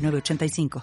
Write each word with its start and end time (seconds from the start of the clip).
906985. 0.00 0.82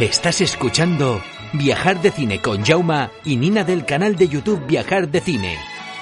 Estás 0.00 0.40
escuchando 0.40 1.22
Viajar 1.52 2.02
de 2.02 2.10
Cine 2.10 2.40
con 2.40 2.64
Jauma 2.64 3.12
y 3.24 3.36
Nina 3.36 3.62
del 3.62 3.84
canal 3.84 4.16
de 4.16 4.28
YouTube 4.28 4.66
Viajar 4.66 5.08
de 5.08 5.20
Cine 5.20 5.56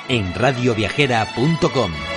en 0.09 0.35
radioviajera.com. 0.35 2.12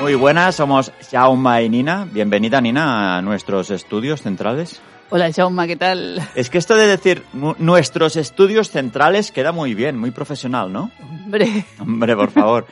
Muy 0.00 0.14
buenas, 0.14 0.56
somos 0.56 0.92
Jauma 1.10 1.60
y 1.62 1.68
Nina. 1.68 2.06
Bienvenida, 2.10 2.60
Nina, 2.60 3.18
a 3.18 3.22
nuestros 3.22 3.70
estudios 3.70 4.22
centrales. 4.22 4.80
Hola, 5.10 5.30
Jauma, 5.32 5.66
¿qué 5.66 5.76
tal? 5.76 6.22
Es 6.34 6.48
que 6.50 6.58
esto 6.58 6.74
de 6.76 6.86
decir 6.86 7.24
nu- 7.32 7.54
nuestros 7.58 8.16
estudios 8.16 8.70
centrales 8.70 9.30
queda 9.32 9.52
muy 9.52 9.74
bien, 9.74 9.98
muy 9.98 10.10
profesional, 10.10 10.72
¿no? 10.72 10.90
Hombre, 11.24 11.64
Hombre, 11.78 12.16
por 12.16 12.30
favor. 12.30 12.66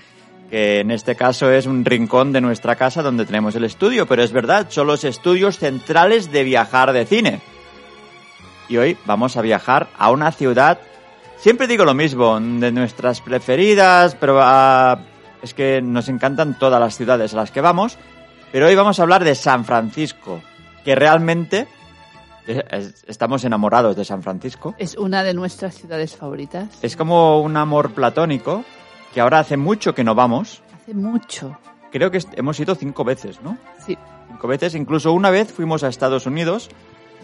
Que 0.48 0.80
en 0.80 0.90
este 0.90 1.14
caso 1.16 1.50
es 1.50 1.66
un 1.66 1.84
rincón 1.84 2.32
de 2.32 2.40
nuestra 2.40 2.76
casa 2.76 3.02
donde 3.02 3.26
tenemos 3.26 3.54
el 3.56 3.64
estudio, 3.64 4.06
pero 4.06 4.22
es 4.22 4.32
verdad, 4.32 4.66
son 4.70 4.86
los 4.86 5.04
estudios 5.04 5.58
centrales 5.58 6.32
de 6.32 6.44
viajar 6.44 6.92
de 6.92 7.04
cine. 7.04 7.40
Y 8.70 8.78
hoy 8.78 8.96
vamos 9.04 9.36
a 9.36 9.42
viajar 9.42 9.88
a 9.98 10.10
una 10.10 10.32
ciudad, 10.32 10.78
siempre 11.36 11.66
digo 11.66 11.84
lo 11.84 11.92
mismo, 11.94 12.38
de 12.40 12.72
nuestras 12.72 13.20
preferidas, 13.20 14.14
pero 14.14 14.38
ah, 14.40 14.98
es 15.42 15.54
que 15.54 15.80
nos 15.82 16.08
encantan 16.08 16.58
todas 16.58 16.80
las 16.80 16.96
ciudades 16.96 17.32
a 17.34 17.36
las 17.36 17.50
que 17.50 17.60
vamos, 17.60 17.96
pero 18.52 18.66
hoy 18.66 18.74
vamos 18.74 18.98
a 18.98 19.02
hablar 19.02 19.24
de 19.24 19.34
San 19.34 19.64
Francisco, 19.64 20.40
que 20.84 20.94
realmente 20.94 21.66
es- 22.46 23.04
estamos 23.06 23.44
enamorados 23.44 23.94
de 23.96 24.04
San 24.04 24.22
Francisco. 24.22 24.74
es 24.78 24.96
una 24.96 25.22
de 25.22 25.34
nuestras 25.34 25.74
ciudades 25.74 26.16
favoritas. 26.16 26.68
Es 26.82 26.96
como 26.96 27.40
un 27.40 27.56
amor 27.56 27.92
platónico 27.92 28.64
que 29.12 29.20
ahora 29.20 29.40
hace 29.40 29.56
mucho 29.56 29.94
que 29.94 30.04
no 30.04 30.14
vamos. 30.14 30.62
Hace 30.74 30.94
mucho. 30.94 31.58
Creo 31.90 32.10
que 32.10 32.20
hemos 32.36 32.58
ido 32.60 32.74
cinco 32.74 33.04
veces, 33.04 33.40
¿no? 33.42 33.56
Sí. 33.84 33.96
Cinco 34.28 34.48
veces. 34.48 34.74
Incluso 34.74 35.12
una 35.12 35.30
vez 35.30 35.52
fuimos 35.52 35.82
a 35.84 35.88
Estados 35.88 36.26
Unidos. 36.26 36.68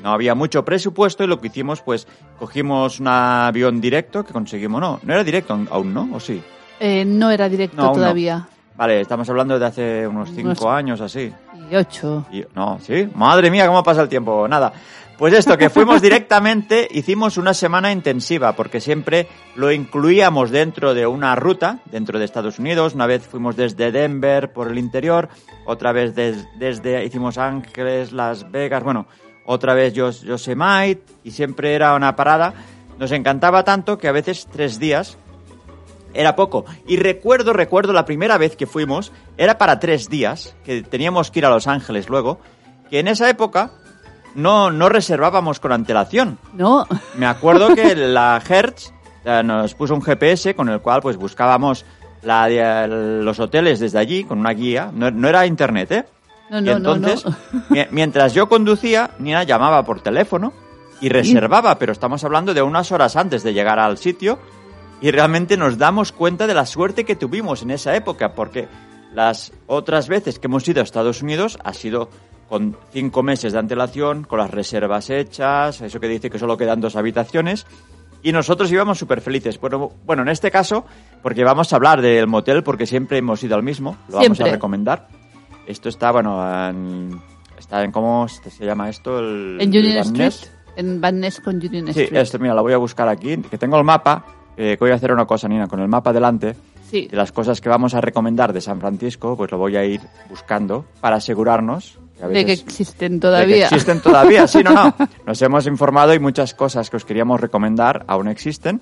No 0.02 0.12
había 0.12 0.34
mucho 0.34 0.64
presupuesto 0.64 1.24
y 1.24 1.26
lo 1.26 1.40
que 1.40 1.46
hicimos, 1.48 1.80
pues, 1.82 2.06
cogimos 2.38 3.00
un 3.00 3.08
avión 3.08 3.80
directo 3.80 4.24
que 4.24 4.32
conseguimos. 4.32 4.80
No, 4.80 5.00
no 5.02 5.12
era 5.14 5.22
directo 5.24 5.58
aún, 5.70 5.94
¿no? 5.94 6.08
¿O 6.12 6.20
sí? 6.20 6.42
Eh, 6.80 7.04
no 7.04 7.30
era 7.30 7.48
directo 7.48 7.76
No, 7.76 7.82
aún 7.84 7.92
no. 7.92 7.98
todavía. 8.02 8.48
Vale, 8.76 9.00
estamos 9.00 9.28
hablando 9.30 9.58
de 9.58 9.66
hace 9.66 10.06
unos 10.06 10.30
cinco 10.30 10.48
Unos- 10.50 10.64
años 10.66 11.00
así. 11.00 11.32
Y 11.70 11.76
ocho. 11.76 12.26
Y- 12.32 12.44
no, 12.54 12.78
¿sí? 12.80 13.08
Madre 13.14 13.50
mía, 13.50 13.66
cómo 13.66 13.82
pasa 13.82 14.02
el 14.02 14.08
tiempo. 14.08 14.46
Nada. 14.48 14.72
Pues 15.16 15.32
esto, 15.32 15.56
que 15.56 15.70
fuimos 15.70 16.02
directamente, 16.02 16.88
hicimos 16.90 17.36
una 17.38 17.54
semana 17.54 17.92
intensiva, 17.92 18.54
porque 18.56 18.80
siempre 18.80 19.28
lo 19.54 19.70
incluíamos 19.70 20.50
dentro 20.50 20.92
de 20.92 21.06
una 21.06 21.36
ruta, 21.36 21.78
dentro 21.92 22.18
de 22.18 22.24
Estados 22.24 22.58
Unidos. 22.58 22.94
Una 22.94 23.06
vez 23.06 23.24
fuimos 23.24 23.54
desde 23.54 23.92
Denver 23.92 24.52
por 24.52 24.68
el 24.72 24.76
interior, 24.78 25.28
otra 25.66 25.92
vez 25.92 26.16
des- 26.16 26.44
desde, 26.58 27.04
hicimos 27.04 27.38
Ángeles, 27.38 28.10
Las 28.10 28.50
Vegas, 28.50 28.82
bueno, 28.82 29.06
otra 29.46 29.72
vez 29.74 29.94
Yos- 29.94 30.22
Yosemite, 30.22 31.04
y 31.22 31.30
siempre 31.30 31.74
era 31.74 31.94
una 31.94 32.16
parada. 32.16 32.52
Nos 32.98 33.12
encantaba 33.12 33.62
tanto 33.62 33.96
que 33.98 34.08
a 34.08 34.12
veces 34.12 34.48
tres 34.50 34.80
días 34.80 35.16
era 36.14 36.36
poco. 36.36 36.64
Y 36.86 36.96
recuerdo, 36.96 37.52
recuerdo 37.52 37.92
la 37.92 38.04
primera 38.04 38.38
vez 38.38 38.56
que 38.56 38.66
fuimos, 38.66 39.12
era 39.36 39.58
para 39.58 39.78
tres 39.80 40.08
días, 40.08 40.54
que 40.64 40.82
teníamos 40.82 41.30
que 41.30 41.40
ir 41.40 41.46
a 41.46 41.50
Los 41.50 41.66
Ángeles 41.66 42.08
luego, 42.08 42.38
que 42.90 43.00
en 43.00 43.08
esa 43.08 43.28
época 43.28 43.72
no, 44.34 44.70
no 44.70 44.88
reservábamos 44.88 45.60
con 45.60 45.72
antelación. 45.72 46.38
No, 46.54 46.86
Me 47.16 47.26
acuerdo 47.26 47.74
que 47.74 47.94
la 47.96 48.40
Hertz 48.48 48.92
eh, 49.24 49.42
nos 49.44 49.74
puso 49.74 49.94
un 49.94 50.02
GPS 50.02 50.54
con 50.54 50.68
el 50.68 50.80
cual 50.80 51.00
pues 51.02 51.16
buscábamos 51.16 51.84
la, 52.22 52.46
de- 52.46 52.88
los 53.22 53.38
hoteles 53.40 53.80
desde 53.80 53.98
allí 53.98 54.24
con 54.24 54.38
una 54.38 54.50
guía. 54.52 54.90
No, 54.92 55.10
no 55.10 55.28
era 55.28 55.46
internet, 55.46 55.92
¿eh? 55.92 56.04
no, 56.50 56.58
y 56.58 56.62
no, 56.62 56.78
no. 56.78 56.94
entonces, 56.94 57.24
mi- 57.70 57.86
mientras 57.90 58.34
yo 58.34 58.48
conducía, 58.48 59.10
Nina 59.18 59.42
llamaba 59.44 59.84
por 59.84 60.00
teléfono 60.00 60.52
y 61.00 61.08
reservaba, 61.08 61.78
pero 61.78 61.92
estamos 61.92 62.22
hablando 62.24 62.54
de 62.54 62.62
unas 62.62 62.90
horas 62.92 63.16
antes 63.16 63.42
de 63.42 63.52
llegar 63.52 63.78
al 63.78 63.98
sitio 63.98 64.38
y 65.04 65.10
realmente 65.10 65.58
nos 65.58 65.76
damos 65.76 66.12
cuenta 66.12 66.46
de 66.46 66.54
la 66.54 66.64
suerte 66.64 67.04
que 67.04 67.14
tuvimos 67.14 67.60
en 67.60 67.72
esa 67.72 67.94
época, 67.94 68.32
porque 68.32 68.68
las 69.12 69.52
otras 69.66 70.08
veces 70.08 70.38
que 70.38 70.46
hemos 70.46 70.66
ido 70.66 70.80
a 70.80 70.82
Estados 70.82 71.20
Unidos 71.20 71.58
ha 71.62 71.74
sido 71.74 72.08
con 72.48 72.78
cinco 72.90 73.22
meses 73.22 73.52
de 73.52 73.58
antelación, 73.58 74.24
con 74.24 74.38
las 74.38 74.50
reservas 74.50 75.10
hechas, 75.10 75.82
eso 75.82 76.00
que 76.00 76.08
dice 76.08 76.30
que 76.30 76.38
solo 76.38 76.56
quedan 76.56 76.80
dos 76.80 76.96
habitaciones, 76.96 77.66
y 78.22 78.32
nosotros 78.32 78.72
íbamos 78.72 78.96
súper 78.96 79.20
felices. 79.20 79.60
Bueno, 79.60 79.92
bueno, 80.06 80.22
en 80.22 80.28
este 80.28 80.50
caso, 80.50 80.86
porque 81.22 81.44
vamos 81.44 81.70
a 81.74 81.76
hablar 81.76 82.00
del 82.00 82.26
motel, 82.26 82.62
porque 82.62 82.86
siempre 82.86 83.18
hemos 83.18 83.42
ido 83.42 83.56
al 83.56 83.62
mismo, 83.62 83.98
lo 84.08 84.20
vamos 84.20 84.40
a 84.40 84.46
recomendar. 84.46 85.08
Esto 85.66 85.90
está, 85.90 86.12
bueno, 86.12 86.40
en, 86.70 87.20
está 87.58 87.84
en, 87.84 87.92
¿cómo 87.92 88.26
se 88.26 88.64
llama 88.64 88.88
esto? 88.88 89.18
El, 89.18 89.58
En 89.60 89.68
Union 89.68 89.84
el 89.84 89.98
Street. 89.98 90.32
En 90.76 91.02
Van 91.02 91.20
Ness 91.20 91.40
con 91.40 91.56
Union 91.56 91.92
Sí, 91.92 92.04
Street. 92.04 92.22
esto, 92.22 92.38
mira, 92.38 92.54
la 92.54 92.62
voy 92.62 92.72
a 92.72 92.78
buscar 92.78 93.06
aquí, 93.06 93.36
que 93.36 93.58
tengo 93.58 93.76
el 93.76 93.84
mapa, 93.84 94.24
eh, 94.56 94.76
voy 94.78 94.90
a 94.90 94.94
hacer 94.94 95.12
una 95.12 95.24
cosa, 95.26 95.48
Nina, 95.48 95.66
con 95.66 95.80
el 95.80 95.88
mapa 95.88 96.12
delante, 96.12 96.54
Sí. 96.90 97.08
de 97.08 97.16
las 97.16 97.32
cosas 97.32 97.60
que 97.60 97.68
vamos 97.68 97.94
a 97.94 98.00
recomendar 98.00 98.52
de 98.52 98.60
San 98.60 98.80
Francisco, 98.80 99.36
pues 99.36 99.50
lo 99.50 99.58
voy 99.58 99.76
a 99.76 99.84
ir 99.84 100.00
buscando 100.28 100.84
para 101.00 101.16
asegurarnos 101.16 101.98
que 102.16 102.24
a 102.24 102.28
De 102.28 102.34
que 102.34 102.44
veces- 102.52 102.64
existen 102.64 103.12
de 103.14 103.16
que 103.18 103.20
todavía. 103.20 103.64
existen 103.66 104.00
todavía, 104.00 104.46
sí, 104.46 104.62
no, 104.62 104.72
no. 104.72 104.94
Nos 105.26 105.42
hemos 105.42 105.66
informado 105.66 106.14
y 106.14 106.18
muchas 106.20 106.54
cosas 106.54 106.88
que 106.90 106.96
os 106.96 107.04
queríamos 107.04 107.40
recomendar 107.40 108.04
aún 108.06 108.28
existen. 108.28 108.80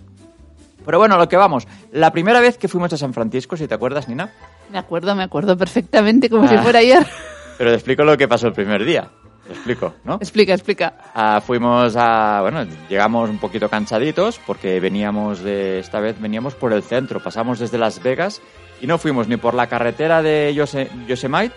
Pero 0.84 0.98
bueno, 0.98 1.16
lo 1.16 1.28
que 1.28 1.36
vamos. 1.36 1.66
La 1.92 2.10
primera 2.12 2.40
vez 2.40 2.58
que 2.58 2.66
fuimos 2.68 2.92
a 2.92 2.96
San 2.96 3.14
Francisco, 3.14 3.56
si 3.56 3.68
te 3.68 3.74
acuerdas, 3.74 4.08
Nina, 4.08 4.32
Me 4.70 4.78
acuerdo, 4.78 5.14
me 5.14 5.22
acuerdo 5.22 5.56
perfectamente, 5.56 6.28
como 6.28 6.48
si 6.48 6.54
Ah. 6.56 6.62
fuera 6.62 6.80
ayer. 6.80 7.06
pero 7.56 7.70
te 7.70 7.76
explico 7.76 8.02
lo 8.04 8.16
que 8.18 8.26
pasó 8.26 8.48
el 8.48 8.52
primer 8.52 8.84
día. 8.84 9.08
Te 9.46 9.52
explico, 9.52 9.94
¿no? 10.04 10.14
explica, 10.14 10.54
explica. 10.54 10.94
Ah, 11.14 11.42
fuimos 11.44 11.94
a, 11.96 12.40
bueno, 12.42 12.64
llegamos 12.88 13.28
un 13.28 13.38
poquito 13.38 13.68
cansaditos 13.68 14.38
porque 14.46 14.78
veníamos 14.80 15.40
de, 15.40 15.80
esta 15.80 15.98
vez 16.00 16.20
veníamos 16.20 16.54
por 16.54 16.72
el 16.72 16.82
centro, 16.82 17.20
pasamos 17.20 17.58
desde 17.58 17.76
Las 17.78 18.02
Vegas 18.02 18.40
y 18.80 18.86
no 18.86 18.98
fuimos 18.98 19.26
ni 19.28 19.36
por 19.36 19.54
la 19.54 19.66
carretera 19.66 20.22
de 20.22 20.54
Yose- 20.54 20.88
Yosemite 21.06 21.54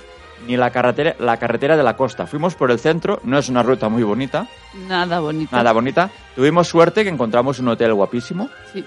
ni 0.47 0.57
la 0.57 0.69
carretera, 0.72 1.16
la 1.19 1.38
carretera 1.38 1.78
de 1.78 1.84
la 1.84 1.95
costa. 1.95 2.25
Fuimos 2.28 2.56
por 2.56 2.69
el 2.72 2.79
centro, 2.79 3.19
no 3.24 3.38
es 3.38 3.50
una 3.50 3.63
ruta 3.63 3.88
muy 3.88 4.03
bonita, 4.03 4.47
Nada 4.88 5.19
bonito. 5.19 5.56
nada 5.56 5.72
bonita. 5.72 6.09
Tuvimos 6.35 6.68
suerte 6.68 7.03
que 7.03 7.09
encontramos 7.09 7.59
un 7.59 7.69
hotel 7.69 7.94
guapísimo. 7.94 8.50
Sí. 8.74 8.84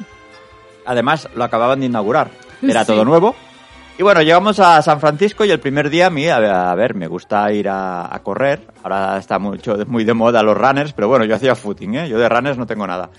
Además, 0.84 1.28
lo 1.34 1.44
acababan 1.44 1.80
de 1.80 1.86
inaugurar. 1.86 2.30
Era 2.62 2.80
Sí. 2.84 2.88
todo 2.92 3.04
nuevo. 3.04 3.34
Y 3.98 4.02
bueno, 4.04 4.22
llegamos 4.22 4.60
a 4.60 4.80
San 4.80 5.00
Francisco 5.00 5.44
y 5.44 5.50
el 5.50 5.58
primer 5.58 5.90
día 5.90 6.06
a 6.06 6.10
mí, 6.10 6.28
a 6.28 6.72
ver, 6.76 6.94
me 6.94 7.08
gusta 7.08 7.50
ir 7.52 7.68
a, 7.68 8.08
correr. 8.22 8.64
Ahora 8.84 9.18
está 9.18 9.40
mucho, 9.40 9.76
muy 9.88 10.04
de 10.04 10.14
moda 10.14 10.40
los 10.44 10.56
runners, 10.56 10.92
pero 10.92 11.08
bueno, 11.08 11.24
yo 11.24 11.34
hacía 11.34 11.56
footing, 11.56 11.96
¿eh? 11.96 12.08
Yo 12.08 12.16
de 12.16 12.28
runners 12.28 12.56
no 12.56 12.66
tengo 12.66 12.86
nada. 12.86 13.10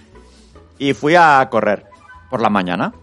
Y 0.77 0.93
fui 0.93 1.15
a 1.15 1.45
correr 1.51 1.85
por 2.29 2.41
la 2.41 2.49
mañana. 2.49 2.93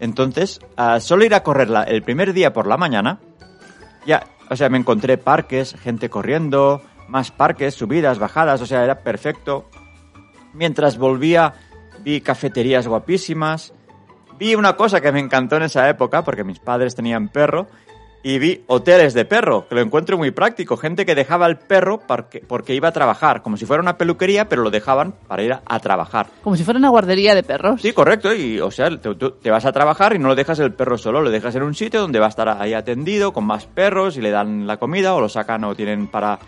Entonces, 0.00 0.58
ah, 0.76 0.98
solo 0.98 1.24
ir 1.24 1.32
a 1.34 1.44
correr 1.44 1.70
la- 1.70 1.84
el 1.84 2.02
primer 2.02 2.32
día 2.32 2.52
por 2.52 2.66
la 2.66 2.76
mañana, 2.76 3.20
ya, 4.04 4.24
o 4.48 4.56
sea, 4.56 4.68
me 4.68 4.78
encontré 4.78 5.16
parques, 5.16 5.76
gente 5.80 6.10
corriendo, 6.10 6.82
más 7.06 7.30
parques, 7.30 7.74
subidas, 7.74 8.18
bajadas, 8.18 8.60
o 8.60 8.66
sea, 8.66 8.82
era 8.82 9.02
perfecto. 9.04 9.70
Mientras 10.52 10.98
volvía, 10.98 11.54
vi 12.00 12.22
cafeterías 12.22 12.88
guapísimas. 12.88 13.72
Vi 14.40 14.54
una 14.56 14.74
cosa 14.74 15.00
que 15.00 15.12
me 15.12 15.20
encantó 15.20 15.56
en 15.56 15.62
esa 15.64 15.88
época, 15.88 16.24
porque 16.24 16.42
mis 16.42 16.58
padres 16.58 16.96
tenían 16.96 17.28
perro, 17.28 17.68
y 18.22 18.38
vi 18.38 18.64
hoteles 18.66 19.14
de 19.14 19.24
perro, 19.24 19.66
que 19.68 19.74
lo 19.74 19.80
encuentro 19.80 20.18
muy 20.18 20.30
práctico. 20.30 20.76
Gente 20.76 21.06
que 21.06 21.14
dejaba 21.14 21.46
el 21.46 21.56
perro 21.56 22.00
porque, 22.06 22.40
porque 22.46 22.74
iba 22.74 22.88
a 22.88 22.92
trabajar, 22.92 23.42
como 23.42 23.56
si 23.56 23.64
fuera 23.64 23.82
una 23.82 23.96
peluquería, 23.96 24.48
pero 24.48 24.62
lo 24.62 24.70
dejaban 24.70 25.12
para 25.28 25.42
ir 25.42 25.52
a, 25.52 25.62
a 25.64 25.78
trabajar. 25.80 26.26
Como 26.42 26.56
si 26.56 26.64
fuera 26.64 26.78
una 26.78 26.88
guardería 26.90 27.34
de 27.34 27.42
perros. 27.42 27.80
Sí, 27.80 27.92
correcto. 27.92 28.34
Y, 28.34 28.60
o 28.60 28.70
sea, 28.70 28.90
te 28.98 29.50
vas 29.50 29.64
a 29.64 29.72
trabajar 29.72 30.14
y 30.14 30.18
no 30.18 30.28
lo 30.28 30.34
dejas 30.34 30.58
el 30.58 30.72
perro 30.72 30.98
solo, 30.98 31.22
lo 31.22 31.30
dejas 31.30 31.54
en 31.54 31.62
un 31.62 31.74
sitio 31.74 32.00
donde 32.00 32.18
va 32.18 32.26
a 32.26 32.30
estar 32.30 32.48
ahí 32.48 32.74
atendido 32.74 33.32
con 33.32 33.44
más 33.44 33.66
perros 33.66 34.16
y 34.18 34.20
le 34.20 34.30
dan 34.30 34.66
la 34.66 34.78
comida 34.78 35.14
o 35.14 35.20
lo 35.20 35.28
sacan 35.28 35.64
o 35.64 35.74
tienen 35.74 36.06
para 36.08 36.38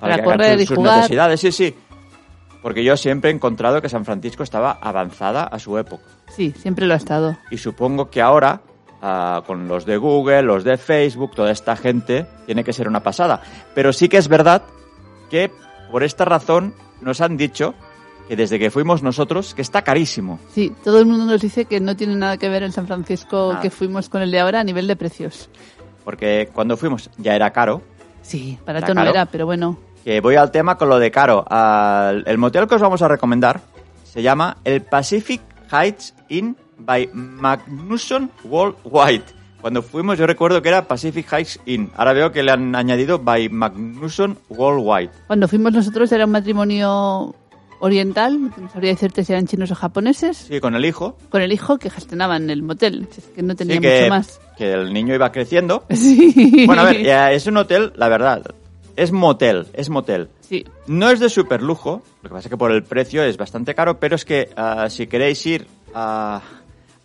Para 0.00 0.16
que 0.16 0.22
hagan 0.22 0.24
correr 0.24 0.52
sus, 0.54 0.62
y 0.62 0.66
sus 0.66 0.76
jugar. 0.76 0.96
necesidades, 0.96 1.40
sí, 1.40 1.52
sí. 1.52 1.74
Porque 2.62 2.84
yo 2.84 2.96
siempre 2.96 3.30
he 3.30 3.34
encontrado 3.34 3.80
que 3.80 3.88
San 3.88 4.04
Francisco 4.04 4.42
estaba 4.42 4.72
avanzada 4.72 5.44
a 5.44 5.58
su 5.58 5.78
época. 5.78 6.04
Sí, 6.28 6.52
siempre 6.56 6.86
lo 6.86 6.94
ha 6.94 6.98
estado. 6.98 7.36
Y 7.50 7.56
supongo 7.58 8.10
que 8.10 8.20
ahora, 8.20 8.60
ah, 9.00 9.42
con 9.46 9.66
los 9.66 9.86
de 9.86 9.96
Google, 9.96 10.42
los 10.42 10.62
de 10.64 10.76
Facebook, 10.76 11.32
toda 11.34 11.50
esta 11.52 11.74
gente, 11.76 12.26
tiene 12.46 12.62
que 12.62 12.72
ser 12.72 12.86
una 12.86 13.02
pasada. 13.02 13.42
Pero 13.74 13.92
sí 13.92 14.08
que 14.08 14.18
es 14.18 14.28
verdad 14.28 14.62
que 15.30 15.50
por 15.90 16.02
esta 16.02 16.24
razón 16.24 16.74
nos 17.00 17.20
han 17.20 17.36
dicho 17.36 17.74
que 18.28 18.36
desde 18.36 18.58
que 18.58 18.70
fuimos 18.70 19.02
nosotros, 19.02 19.54
que 19.54 19.62
está 19.62 19.82
carísimo. 19.82 20.38
Sí, 20.54 20.72
todo 20.84 21.00
el 21.00 21.06
mundo 21.06 21.24
nos 21.24 21.40
dice 21.40 21.64
que 21.64 21.80
no 21.80 21.96
tiene 21.96 22.14
nada 22.14 22.36
que 22.36 22.48
ver 22.48 22.62
el 22.62 22.72
San 22.72 22.86
Francisco 22.86 23.48
Nada. 23.50 23.62
que 23.62 23.70
fuimos 23.70 24.08
con 24.08 24.22
el 24.22 24.30
de 24.30 24.38
ahora 24.38 24.60
a 24.60 24.64
nivel 24.64 24.86
de 24.86 24.94
precios. 24.96 25.48
Porque 26.04 26.48
cuando 26.52 26.76
fuimos 26.76 27.10
ya 27.16 27.34
era 27.34 27.50
caro. 27.50 27.82
Sí, 28.22 28.56
¿Era 28.62 28.72
barato 28.74 28.94
no 28.94 29.00
caro? 29.00 29.10
era, 29.10 29.26
pero 29.26 29.46
bueno. 29.46 29.78
Que 30.04 30.20
voy 30.20 30.36
al 30.36 30.50
tema 30.50 30.76
con 30.76 30.88
lo 30.88 30.98
de 30.98 31.10
caro. 31.10 31.44
Al- 31.48 32.24
el 32.26 32.38
motel 32.38 32.66
que 32.66 32.74
os 32.76 32.80
vamos 32.80 33.02
a 33.02 33.08
recomendar 33.08 33.60
se 34.04 34.22
llama 34.22 34.56
el 34.64 34.82
Pacific 34.82 35.40
Heights 35.70 36.14
Inn 36.28 36.56
by 36.78 37.10
Magnusson 37.12 38.30
Worldwide. 38.44 39.24
Cuando 39.60 39.82
fuimos 39.82 40.18
yo 40.18 40.26
recuerdo 40.26 40.62
que 40.62 40.70
era 40.70 40.88
Pacific 40.88 41.30
Heights 41.30 41.60
Inn. 41.66 41.90
Ahora 41.96 42.14
veo 42.14 42.32
que 42.32 42.42
le 42.42 42.50
han 42.50 42.74
añadido 42.74 43.18
by 43.18 43.50
Magnusson 43.50 44.38
Worldwide. 44.48 45.10
Cuando 45.26 45.46
fuimos 45.48 45.72
nosotros 45.74 46.10
era 46.12 46.24
un 46.24 46.30
matrimonio 46.32 47.34
oriental, 47.80 48.40
no 48.56 48.68
sabría 48.72 48.92
decirte 48.92 49.22
si 49.24 49.32
eran 49.32 49.46
chinos 49.46 49.70
o 49.70 49.74
japoneses, 49.74 50.36
Sí, 50.36 50.60
con 50.60 50.74
el 50.74 50.84
hijo. 50.86 51.16
con 51.28 51.42
el 51.42 51.52
hijo 51.52 51.78
que 51.78 51.90
gestionaban 51.90 52.48
el 52.50 52.62
motel. 52.62 53.06
Que 53.34 53.42
no 53.42 53.54
tenía 53.54 53.76
Sí, 53.76 53.80
que, 53.82 54.00
mucho 54.00 54.08
más. 54.10 54.40
que 54.56 54.72
el 54.72 54.92
niño 54.94 55.14
iba 55.14 55.30
creciendo. 55.30 55.84
Sí. 55.90 56.64
Bueno, 56.66 56.82
a 56.82 56.86
ver, 56.86 57.02
ya 57.02 57.30
es 57.32 57.46
un 57.46 57.58
hotel, 57.58 57.92
la 57.96 58.08
verdad. 58.08 58.42
Es 59.00 59.12
motel, 59.12 59.66
es 59.72 59.88
motel. 59.88 60.28
Sí, 60.40 60.62
No 60.86 61.08
es 61.08 61.20
de 61.20 61.30
super 61.30 61.62
lujo, 61.62 62.02
lo 62.22 62.28
que 62.28 62.34
pasa 62.34 62.48
es 62.48 62.50
que 62.50 62.56
por 62.58 62.70
el 62.70 62.82
precio 62.82 63.22
es 63.22 63.38
bastante 63.38 63.74
caro, 63.74 63.98
pero 63.98 64.14
es 64.14 64.26
que 64.26 64.50
ah, 64.56 64.90
si 64.90 65.06
queréis 65.06 65.46
ir 65.46 65.66
a, 65.94 66.42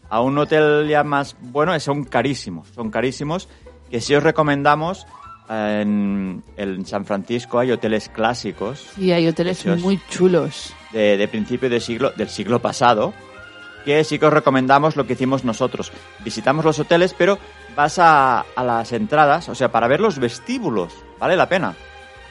a 0.10 0.20
un 0.22 0.38
hotel 0.38 0.88
ya 0.90 1.06
más 1.06 1.38
bueno, 1.40 1.80
son 1.80 2.04
carísimos, 2.04 2.68
son 2.76 2.90
carísimos, 2.92 3.48
que 3.90 4.02
si 4.02 4.14
os 4.14 4.22
recomendamos, 4.24 5.08
ah, 5.48 5.78
en, 5.80 6.44
en 6.58 6.86
San 6.86 7.06
Francisco 7.06 7.60
hay 7.60 7.72
hoteles 7.72 8.10
clásicos 8.10 8.86
sí, 8.96 9.14
hay 9.14 9.28
hoteles 9.30 9.66
muy 9.80 9.98
chulos. 10.10 10.74
de, 10.92 11.16
de 11.16 11.28
principio 11.30 11.70
de 11.70 11.80
siglo, 11.80 12.12
del 12.18 12.28
siglo 12.28 12.60
pasado, 12.60 13.14
que 13.86 14.04
sí 14.04 14.20
que 14.20 14.26
os 14.26 14.34
recomendamos 14.34 14.98
lo 14.98 15.08
que 15.08 15.14
hicimos 15.14 15.46
nosotros. 15.46 15.94
Visitamos 16.26 16.66
los 16.66 16.78
hoteles, 16.78 17.14
pero 17.18 17.38
vas 17.74 18.00
a, 18.00 18.42
a 18.42 18.64
las 18.66 18.92
entradas, 18.92 19.48
o 19.48 19.56
sea, 19.56 19.72
para 19.72 19.88
ver 19.88 20.02
los 20.02 20.20
vestíbulos, 20.20 20.92
vale 21.20 21.36
la 21.36 21.48
pena. 21.50 21.74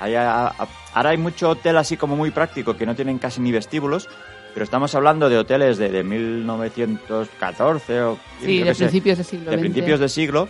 Hay 0.00 0.14
a- 0.14 0.46
a- 0.48 0.68
ahora 0.94 1.10
hay 1.10 1.16
mucho 1.18 1.50
hotel 1.50 1.76
así 1.78 1.96
como 1.96 2.16
muy 2.16 2.30
práctico 2.30 2.76
que 2.76 2.86
no 2.86 2.94
tienen 2.94 3.18
casi 3.18 3.40
ni 3.40 3.52
vestíbulos, 3.52 4.08
pero 4.52 4.64
estamos 4.64 4.94
hablando 4.94 5.28
de 5.28 5.38
hoteles 5.38 5.78
de, 5.78 5.88
de 5.90 6.02
1914 6.04 8.02
o... 8.02 8.18
Sí, 8.40 8.62
de 8.62 8.74
sé, 8.74 8.84
principios 8.84 9.18
de 9.18 9.24
siglo 9.24 9.50
de 9.50 9.58
principios 9.58 10.00
de 10.00 10.08
siglo 10.08 10.48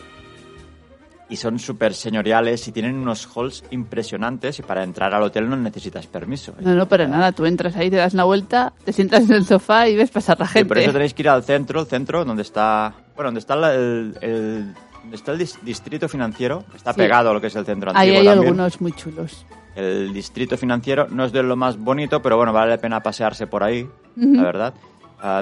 y 1.28 1.36
son 1.36 1.58
súper 1.58 1.94
señoriales 1.94 2.68
y 2.68 2.72
tienen 2.72 2.96
unos 2.96 3.26
halls 3.34 3.64
impresionantes 3.70 4.58
y 4.58 4.62
para 4.62 4.82
entrar 4.84 5.14
al 5.14 5.22
hotel 5.22 5.48
no 5.48 5.56
necesitas 5.56 6.06
permiso. 6.06 6.52
¿eh? 6.52 6.56
No, 6.60 6.74
no, 6.74 6.86
para 6.86 7.06
nada. 7.08 7.32
Tú 7.32 7.46
entras 7.46 7.76
ahí, 7.76 7.88
te 7.90 7.96
das 7.96 8.12
una 8.12 8.24
vuelta, 8.24 8.74
te 8.84 8.92
sientas 8.92 9.24
en 9.24 9.32
el 9.32 9.46
sofá 9.46 9.88
y 9.88 9.96
ves 9.96 10.10
pasar 10.10 10.38
la 10.38 10.46
Sí, 10.46 10.52
gente. 10.54 10.68
por 10.68 10.78
eso 10.78 10.92
tenéis 10.92 11.14
que 11.14 11.22
ir 11.22 11.28
al 11.30 11.42
centro, 11.42 11.80
el 11.80 11.86
centro 11.86 12.24
donde 12.26 12.42
está, 12.42 12.92
bueno, 13.16 13.28
donde 13.28 13.40
está 13.40 13.56
la- 13.56 13.74
el, 13.74 14.74
está 15.12 15.32
el 15.32 15.38
dis- 15.40 15.58
distrito 15.62 16.08
financiero, 16.08 16.64
está 16.74 16.92
Sí. 16.92 16.98
pegado 16.98 17.30
a 17.30 17.34
lo 17.34 17.40
que 17.40 17.48
es 17.48 17.56
el 17.56 17.64
centro 17.64 17.90
Ahí 17.94 18.08
antiguo 18.08 18.20
hay 18.20 18.26
también. 18.26 18.48
algunos 18.48 18.80
muy 18.80 18.92
chulos. 18.92 19.46
El 19.76 20.12
distrito 20.12 20.56
financiero 20.56 21.06
no 21.10 21.24
es 21.24 21.32
de 21.32 21.42
lo 21.42 21.56
más 21.56 21.76
bonito, 21.78 22.22
pero 22.22 22.36
bueno, 22.36 22.52
vale 22.52 22.70
la 22.70 22.78
pena 22.78 23.00
pasearse 23.00 23.46
por 23.46 23.64
ahí, 23.64 23.88
la 24.16 24.42
verdad. 24.42 24.74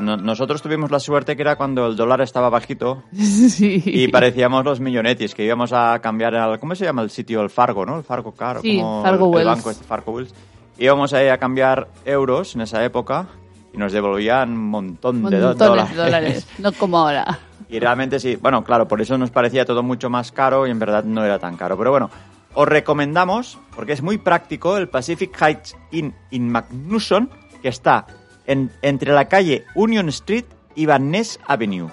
No- 0.00 0.16
nosotros 0.16 0.62
tuvimos 0.62 0.90
la 0.92 1.00
suerte 1.00 1.34
que 1.34 1.42
era 1.42 1.56
cuando 1.56 1.86
el 1.88 1.96
dólar 1.96 2.20
estaba 2.20 2.48
bajito 2.48 3.02
sí. 3.12 3.82
y 3.84 4.08
parecíamos 4.08 4.64
los 4.64 4.78
millonetis, 4.80 5.34
que 5.34 5.44
íbamos 5.44 5.72
a 5.72 5.98
cambiar 6.00 6.34
al, 6.36 6.60
¿cómo 6.60 6.74
se 6.76 6.84
llama 6.84 7.02
el 7.02 7.10
sitio? 7.10 7.40
El 7.42 7.50
Fargo, 7.50 7.84
¿no? 7.84 7.98
El 7.98 8.04
Fargo 8.04 8.32
Car, 8.32 8.60
Sí, 8.62 8.78
como 8.78 9.02
Fargo 9.02 9.32
el, 9.34 9.40
el 9.40 9.46
banco 9.46 9.70
este, 9.70 9.84
Fargo 9.84 10.12
Wells. 10.12 10.32
Íbamos 10.78 11.12
ahí 11.12 11.28
a 11.28 11.36
cambiar 11.38 11.88
euros 12.04 12.54
en 12.54 12.60
esa 12.62 12.82
época 12.84 13.26
y 13.74 13.76
nos 13.78 13.92
devolvían 13.92 14.50
un 14.52 14.70
montón 14.70 15.16
de 15.28 15.38
Montones 15.40 15.90
de 15.90 15.96
dólares. 15.96 16.46
No 16.58 16.72
como 16.72 16.98
ahora. 16.98 17.38
Y 17.72 17.80
realmente 17.80 18.20
sí, 18.20 18.36
bueno, 18.36 18.62
claro, 18.62 18.86
por 18.86 19.00
eso 19.00 19.16
nos 19.16 19.30
parecía 19.30 19.64
todo 19.64 19.82
mucho 19.82 20.10
más 20.10 20.30
caro 20.30 20.66
y 20.66 20.70
en 20.70 20.78
verdad 20.78 21.04
no 21.04 21.24
era 21.24 21.38
tan 21.38 21.56
caro. 21.56 21.76
Pero 21.78 21.90
bueno, 21.90 22.10
os 22.52 22.68
recomendamos, 22.68 23.58
porque 23.74 23.92
es 23.94 24.02
muy 24.02 24.18
práctico, 24.18 24.76
el 24.76 24.90
Pacific 24.90 25.34
Heights 25.40 25.74
Inn 25.90 26.14
in 26.30 26.50
Magnusson, 26.50 27.30
que 27.62 27.68
está 27.68 28.06
en- 28.46 28.70
entre 28.82 29.12
la 29.14 29.26
calle 29.26 29.64
Union 29.74 30.08
Street 30.10 30.44
y 30.74 30.84
Van 30.84 31.10
Ness 31.10 31.40
Avenue. 31.46 31.88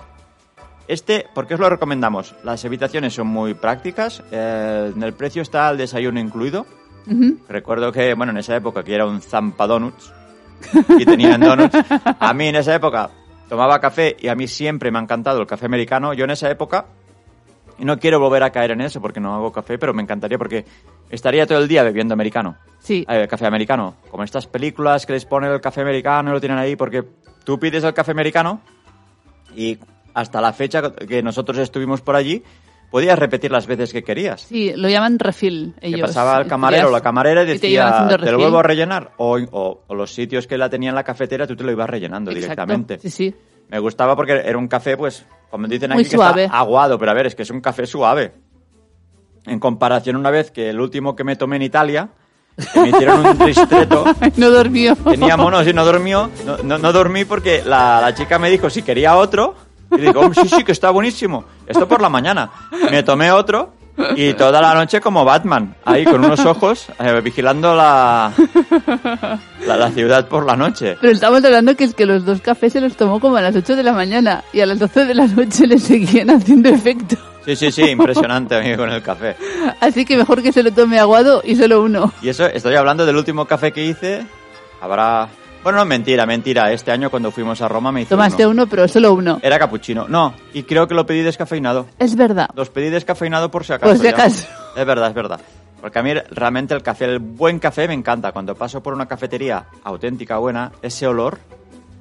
Este, 0.89 1.27
¿por 1.33 1.47
qué 1.47 1.53
os 1.53 1.59
lo 1.61 1.69
recomendamos? 1.69 2.35
Las 2.43 2.65
habitaciones 2.65 3.13
son 3.13 3.27
muy 3.27 3.53
prácticas, 3.53 4.21
eh, 4.31 4.91
en 4.93 5.01
el 5.01 5.13
precio 5.13 5.41
está 5.41 5.69
el 5.69 5.77
desayuno 5.77 6.19
incluido. 6.19 6.65
Recuerdo 7.47 7.91
que, 7.93 8.13
bueno, 8.15 8.31
en 8.33 8.37
esa 8.39 8.55
época 8.55 8.83
que 8.83 8.93
era 8.95 9.05
un 9.05 9.21
Zampa 9.21 9.65
Donuts 9.65 10.11
y 10.97 11.05
tenían 11.05 11.39
donuts. 11.41 11.75
A 12.19 12.33
mí 12.33 12.47
en 12.47 12.57
esa 12.57 12.75
época 12.75 13.09
tomaba 13.49 13.79
café 13.79 14.15
y 14.19 14.27
a 14.27 14.35
mí 14.35 14.47
siempre 14.47 14.91
me 14.91 14.99
ha 14.99 15.01
encantado 15.01 15.41
el 15.41 15.47
café 15.47 15.65
americano. 15.65 16.13
Yo 16.13 16.23
en 16.23 16.31
esa 16.31 16.49
época, 16.49 16.85
y 17.77 17.83
no 17.83 17.99
quiero 17.99 18.19
volver 18.19 18.43
a 18.43 18.51
caer 18.51 18.71
en 18.71 18.81
eso 18.81 19.01
porque 19.01 19.19
no 19.19 19.35
hago 19.35 19.51
café, 19.51 19.77
pero 19.77 19.93
me 19.93 20.03
encantaría 20.03 20.37
porque 20.37 20.65
estaría 21.09 21.45
todo 21.45 21.57
el 21.57 21.67
día 21.67 21.83
bebiendo 21.83 22.13
americano. 22.13 22.55
Sí. 22.79 23.05
Eh, 23.09 23.27
café 23.27 23.47
americano. 23.47 23.95
Como 24.09 24.23
estas 24.23 24.47
películas 24.47 25.05
que 25.05 25.13
les 25.13 25.25
ponen 25.25 25.51
el 25.51 25.59
café 25.59 25.81
americano 25.81 26.29
y 26.29 26.33
lo 26.33 26.39
tienen 26.39 26.59
ahí 26.59 26.75
porque 26.75 27.03
tú 27.43 27.59
pides 27.59 27.83
el 27.83 27.93
café 27.93 28.11
americano 28.11 28.61
y 29.55 29.79
hasta 30.13 30.39
la 30.39 30.53
fecha 30.53 30.93
que 30.93 31.23
nosotros 31.23 31.57
estuvimos 31.57 32.01
por 32.01 32.15
allí 32.15 32.43
podías 32.89 33.17
repetir 33.19 33.51
las 33.51 33.67
veces 33.67 33.91
que 33.93 34.03
querías. 34.03 34.41
Sí, 34.41 34.73
lo 34.75 34.89
llaman 34.89 35.19
refill 35.19 35.73
Que 35.79 35.87
ellos. 35.87 36.01
pasaba 36.09 36.39
el 36.39 36.47
camarero 36.47 36.87
o 36.87 36.91
la 36.91 37.01
camarera 37.01 37.41
y 37.41 37.45
Y 37.45 37.47
te 37.47 37.53
decía, 37.67 38.05
te, 38.07 38.11
lo 38.11 38.17
refill". 38.17 38.35
vuelvo 38.37 38.59
a 38.59 38.63
rellenar. 38.63 39.11
O, 39.17 39.37
o- 39.51 39.83
o 39.87 39.95
los 39.95 40.13
sitios 40.13 40.47
que 40.47 40.57
la 40.57 40.69
tenían 40.69 40.91
en 40.91 40.95
la 40.95 41.03
cafetera, 41.03 41.45
tú 41.47 41.55
te 41.55 41.63
lo 41.63 41.71
ibas 41.71 41.89
rellenando 41.89 42.31
Exacto. 42.31 42.45
directamente. 42.45 42.99
Sí, 42.99 43.09
sí. 43.09 43.35
Me 43.69 43.77
gustaba 43.79 44.15
porque 44.15 44.33
era 44.43 44.57
un 44.57 44.67
café, 44.67 44.97
pues, 44.97 45.25
como 45.51 45.67
dicen 45.67 45.91
Muy 45.91 46.01
aquí, 46.01 46.09
que 46.09 46.15
suave. 46.15 46.45
está 46.45 46.57
aguado. 46.57 46.97
Pero 46.97 47.11
a 47.11 47.13
ver, 47.13 47.27
es 47.27 47.35
que 47.35 47.43
es 47.43 47.51
un 47.51 47.61
café 47.61 47.85
suave. 47.85 48.33
En 49.45 49.59
comparación 49.59 50.15
una 50.15 50.31
vez 50.31 50.51
que 50.51 50.69
el 50.69 50.79
último 50.79 51.15
que 51.15 51.23
me 51.23 51.35
tomé 51.35 51.55
en 51.57 51.61
Italia, 51.63 52.09
que 52.73 52.79
me 52.81 52.89
hicieron 52.89 53.25
un 53.25 53.39
ristretto, 53.39 54.03
No 54.37 54.49
dormió. 54.49 54.95
tenía 54.95 55.37
monos 55.37 55.65
y 55.67 55.73
no 55.73 55.85
durmió. 55.85 56.29
No, 56.45 56.57
no, 56.57 56.77
no 56.77 56.91
dormí 56.91 57.25
porque 57.25 57.61
la, 57.65 58.01
la 58.01 58.13
chica 58.13 58.37
me 58.39 58.49
dijo 58.49 58.69
si 58.69 58.81
quería 58.81 59.15
otro. 59.15 59.55
Y 59.91 60.01
digo, 60.01 60.21
"Oh, 60.21 60.33
sí, 60.33 60.47
sí, 60.47 60.63
que 60.63 60.71
está 60.71 60.89
buenísimo. 60.91 61.45
Esto 61.67 61.87
por 61.87 62.01
la 62.01 62.09
mañana. 62.09 62.49
Me 62.91 63.03
tomé 63.03 63.31
otro 63.31 63.73
y 64.15 64.33
toda 64.33 64.61
la 64.61 64.73
noche 64.75 65.01
como 65.01 65.25
Batman, 65.25 65.75
ahí 65.83 66.05
con 66.05 66.23
unos 66.23 66.45
ojos, 66.45 66.87
eh, 66.99 67.19
vigilando 67.21 67.75
la, 67.75 68.31
la, 69.67 69.75
la 69.77 69.91
ciudad 69.91 70.27
por 70.27 70.45
la 70.45 70.55
noche. 70.55 70.97
Pero 71.01 71.11
estamos 71.13 71.43
hablando 71.43 71.75
que 71.75 71.83
es 71.83 71.93
que 71.93 72.05
los 72.05 72.25
dos 72.25 72.39
cafés 72.41 72.73
se 72.73 72.81
los 72.81 72.95
tomó 72.95 73.19
como 73.19 73.35
a 73.37 73.41
las 73.41 73.55
8 73.55 73.75
de 73.75 73.83
la 73.83 73.91
mañana 73.93 74.43
y 74.53 74.61
a 74.61 74.65
las 74.65 74.79
12 74.79 75.05
de 75.05 75.15
la 75.15 75.27
noche 75.27 75.67
le 75.67 75.77
seguían 75.79 76.29
haciendo 76.29 76.69
efecto. 76.69 77.17
Sí, 77.45 77.55
sí, 77.55 77.71
sí, 77.71 77.81
impresionante 77.89 78.55
amigo 78.55 78.77
con 78.77 78.89
el 78.91 79.01
café. 79.01 79.35
Así 79.81 80.05
que 80.05 80.15
mejor 80.17 80.41
que 80.43 80.51
se 80.51 80.61
lo 80.63 80.71
tome 80.71 80.99
aguado 80.99 81.41
y 81.43 81.55
solo 81.55 81.81
uno. 81.81 82.13
Y 82.21 82.29
eso, 82.29 82.45
estoy 82.45 82.75
hablando 82.75 83.05
del 83.05 83.15
último 83.17 83.45
café 83.45 83.71
que 83.71 83.83
hice. 83.85 84.25
Habrá... 84.81 85.27
Bueno, 85.63 85.79
no, 85.79 85.85
mentira, 85.85 86.25
mentira. 86.25 86.71
Este 86.71 86.91
año 86.91 87.09
cuando 87.09 87.31
fuimos 87.31 87.61
a 87.61 87.67
Roma 87.67 87.91
me 87.91 88.01
hice 88.01 88.09
Tomaste 88.11 88.45
uno. 88.45 88.63
uno, 88.63 88.67
pero 88.67 88.87
solo 88.87 89.13
uno. 89.13 89.39
Era 89.41 89.59
capuchino. 89.59 90.07
No, 90.07 90.33
y 90.53 90.63
creo 90.63 90.87
que 90.87 90.93
lo 90.93 91.05
pedí 91.05 91.21
descafeinado. 91.21 91.87
Es 91.99 92.15
verdad. 92.15 92.47
Los 92.55 92.69
pedí 92.69 92.89
descafeinado 92.89 93.51
por 93.51 93.65
si 93.65 93.73
acaso. 93.73 93.91
Por 93.91 93.97
si 93.97 94.05
ya. 94.05 94.11
acaso. 94.11 94.47
Es 94.75 94.85
verdad, 94.85 95.09
es 95.09 95.13
verdad. 95.15 95.41
Porque 95.81 95.99
a 95.99 96.03
mí 96.03 96.13
realmente 96.31 96.73
el 96.73 96.81
café, 96.81 97.05
el 97.05 97.19
buen 97.19 97.59
café 97.59 97.87
me 97.87 97.93
encanta. 97.93 98.31
Cuando 98.31 98.55
paso 98.55 98.81
por 98.81 98.93
una 98.93 99.05
cafetería 99.07 99.65
auténtica, 99.83 100.37
buena, 100.37 100.71
ese 100.81 101.07
olor, 101.07 101.39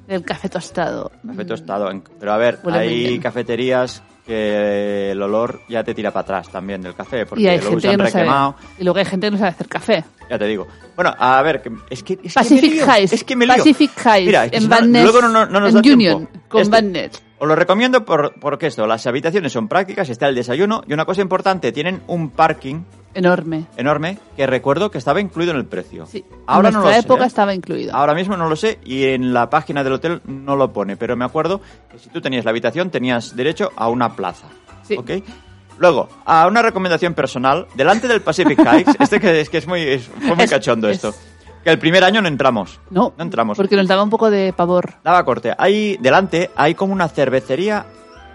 El 0.07 0.23
café 0.23 0.47
tostado. 0.49 1.11
café 1.27 1.45
tostado. 1.45 1.89
Pero 2.19 2.31
a 2.33 2.37
ver, 2.37 2.59
Huele 2.63 2.77
hay 2.79 3.19
cafeterías 3.19 4.01
que 4.29 5.11
el 5.11 5.21
olor 5.21 5.61
ya 5.67 5.83
te 5.83 5.93
tira 5.95 6.11
para 6.11 6.21
atrás 6.21 6.49
también 6.49 6.81
del 6.81 6.93
café. 6.93 7.25
Porque 7.25 7.43
Y 7.43 7.47
hay 7.47 7.57
lo 7.57 7.63
gente 7.63 7.77
usan 7.77 7.91
que 7.91 7.97
no 7.97 8.07
sabe. 8.09 8.19
requemado. 8.23 8.55
Y 8.77 8.83
luego 8.83 8.99
hay 8.99 9.05
gente 9.05 9.27
que 9.27 9.31
no 9.31 9.37
sabe 9.37 9.49
hacer 9.49 9.67
café. 9.67 10.03
Ya 10.29 10.37
te 10.37 10.45
digo. 10.45 10.67
Bueno, 10.95 11.15
a 11.17 11.41
ver, 11.41 11.61
es 11.89 12.03
que. 12.03 12.19
Es 12.23 12.33
Pacific 12.33 12.61
que 12.61 12.69
me 12.69 12.75
lío, 12.75 12.85
Heights. 12.93 13.13
Es 13.13 13.23
que 13.23 13.35
me 13.35 13.45
lío. 13.47 13.55
Pacific 13.57 13.91
Heights. 14.05 14.25
Mira, 14.27 14.45
es 14.45 14.51
que 14.51 14.57
en 14.57 14.69
no, 14.91 15.01
luego 15.03 15.21
no, 15.21 15.29
no- 15.29 15.45
no 15.47 15.59
nos 15.59 15.69
en 15.69 15.81
da 15.81 15.93
Union. 15.93 16.27
tiempo. 16.27 16.47
Con 16.47 16.61
Este, 16.61 16.71
Van 16.71 16.91
Ness. 16.91 17.23
Os 17.39 17.47
lo 17.47 17.55
recomiendo 17.55 18.03
por, 18.03 18.33
porque 18.39 18.67
esto, 18.67 18.85
las 18.85 19.07
habitaciones 19.07 19.53
son 19.53 19.67
prácticas, 19.69 20.09
está 20.09 20.27
el 20.27 20.35
desayuno 20.35 20.81
y 20.87 20.93
una 20.93 21.05
cosa 21.05 21.21
importante, 21.21 21.71
tienen 21.71 22.01
un 22.07 22.29
parking 22.31 22.81
Enorme. 23.13 23.65
enorme 23.77 24.17
que 24.35 24.45
recuerdo 24.45 24.91
que 24.91 24.97
estaba 24.97 25.21
incluido 25.21 25.51
en 25.51 25.57
el 25.57 25.65
precio. 25.65 26.05
Sí. 26.05 26.23
Ahora 26.47 26.67
en 26.69 26.73
no 26.75 26.79
lo 26.79 26.83
nuestra 26.85 27.01
sé. 27.01 27.07
época 27.07 27.23
¿eh? 27.23 27.27
estaba 27.27 27.53
incluido. 27.53 27.95
Ahora 27.95 28.13
mismo 28.13 28.35
no 28.35 28.49
lo 28.49 28.55
sé 28.57 28.79
y 28.83 29.05
en 29.05 29.33
la 29.33 29.49
página 29.49 29.83
del 29.85 29.93
hotel 29.93 30.21
no 30.25 30.55
lo 30.57 30.73
pone, 30.73 30.97
pero 30.97 31.15
me 31.15 31.23
acuerdo 31.25 31.61
que 31.89 31.97
si 31.97 32.09
tú 32.09 32.19
tenías 32.21 32.43
la 32.43 32.51
habitación 32.51 32.89
tenías 32.89 33.35
derecho 33.35 33.71
a 33.77 33.87
una 33.87 34.15
plaza. 34.15 34.47
Sí. 34.83 34.97
¿ok? 34.97 35.11
Luego, 35.77 36.09
a 36.25 36.45
una 36.45 36.61
recomendación 36.61 37.13
personal, 37.13 37.67
delante 37.73 38.09
del 38.09 38.21
Pacific 38.21 38.59
Heights, 38.59 38.95
este 38.99 39.19
que 39.21 39.39
es 39.39 39.49
que 39.49 39.59
es 39.59 39.65
muy, 39.67 39.81
es- 39.81 40.07
fue 40.07 40.35
muy 40.35 40.43
Es- 40.43 40.51
cachondo 40.51 40.89
es- 40.89 40.97
esto. 40.97 41.15
Que 41.63 41.69
el 41.71 41.79
primer 41.79 42.03
año 42.03 42.21
no 42.21 42.27
entramos. 42.27 42.79
No, 42.89 43.13
No 43.17 43.23
entramos. 43.23 43.57
Porque 43.57 43.75
nos 43.75 43.87
daba 43.87 44.03
un 44.03 44.09
poco 44.09 44.29
de 44.31 44.53
pavor. 44.53 44.93
Daba 45.03 45.23
corte. 45.25 45.53
Ahí 45.57 45.97
delante 45.99 46.49
hay 46.55 46.73
como 46.75 46.93
una 46.93 47.07
cervecería 47.09 47.85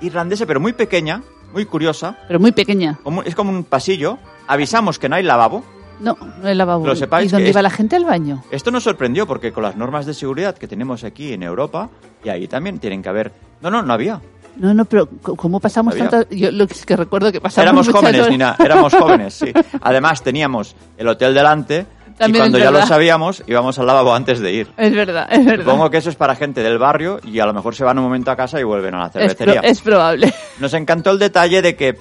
irlandesa, 0.00 0.46
pero 0.46 0.60
muy 0.60 0.72
pequeña, 0.72 1.22
muy 1.52 1.64
curiosa. 1.64 2.16
Pero 2.28 2.38
muy 2.40 2.52
pequeña. 2.52 2.98
como- 3.02 3.22
es 3.22 3.34
como 3.34 3.50
un 3.50 3.64
pasillo. 3.64 4.18
Avisamos 4.46 4.98
que 4.98 5.08
no 5.08 5.16
hay 5.16 5.22
lavabo. 5.22 5.64
No, 6.00 6.16
no 6.42 6.48
el 6.48 6.58
lavabo. 6.58 6.84
Lo 6.86 6.96
sepáis 6.96 7.30
¿Y 7.30 7.32
dónde 7.36 7.50
iba 7.50 7.62
la 7.62 7.70
gente 7.70 7.96
al 7.96 8.04
baño? 8.04 8.42
Esto 8.50 8.70
nos 8.70 8.82
sorprendió 8.82 9.26
porque 9.26 9.52
con 9.52 9.62
las 9.62 9.76
normas 9.76 10.04
de 10.06 10.12
seguridad 10.12 10.56
que 10.58 10.66
tenemos 10.68 11.04
aquí 11.04 11.32
en 11.32 11.42
Europa, 11.44 11.88
y 12.24 12.28
ahí 12.28 12.48
también 12.48 12.78
tienen 12.80 13.00
que 13.00 13.08
haber... 13.08 13.32
No, 13.62 13.70
no, 13.70 13.80
no 13.82 13.92
había. 13.92 14.20
No, 14.56 14.74
no, 14.74 14.84
pero 14.84 15.08
¿cómo 15.22 15.60
pasamos 15.60 15.94
Había. 15.94 16.08
tantas...? 16.10 16.36
Yo 16.36 16.50
lo 16.52 16.66
que 16.66 16.74
es 16.74 16.84
que 16.84 16.96
recuerdo 16.96 17.30
que 17.32 17.40
pasamos 17.40 17.62
Éramos 17.64 17.88
jóvenes, 17.88 18.20
horas- 18.20 18.30
Nina, 18.30 18.56
éramos 18.58 18.92
jóvenes, 18.94 19.34
sí. 19.34 19.52
Además 19.80 20.22
teníamos 20.22 20.74
el 20.98 21.08
hotel 21.08 21.32
delante 21.34 21.86
También 22.18 22.37
y 22.37 22.38
cuando 22.50 22.59
ya 22.59 22.71
lo 22.71 22.87
sabíamos 22.87 23.42
íbamos 23.47 23.78
al 23.78 23.87
lavabo 23.87 24.14
antes 24.14 24.38
de 24.40 24.52
ir. 24.52 24.71
Es 24.76 24.92
verdad, 24.94 25.26
es 25.30 25.44
verdad. 25.44 25.64
Supongo 25.64 25.90
que 25.90 25.97
eso 25.99 26.11
es 26.11 26.16
para 26.16 26.37
gente 26.37 26.62
del 26.62 26.78
barrio 26.78 27.18
y 27.25 27.40
a 27.40 27.47
lo 27.47 27.52
mejor 27.52 27.75
se 27.75 27.83
van 27.85 27.99
un 27.99 28.04
momento 28.04 28.30
a 28.30 28.37
casa 28.37 28.61
y 28.61 28.62
vuelven 28.62 28.94
a 28.94 28.99
la 28.99 29.06
es, 29.06 29.11
pro- 29.12 29.21
cervecería. 29.21 29.61
es 29.61 29.80
probable. 29.80 30.33
Nos 30.61 30.73
encantó 30.75 31.11
el 31.11 31.18
detalle 31.18 31.61
de 31.62 31.75
que 31.76 31.99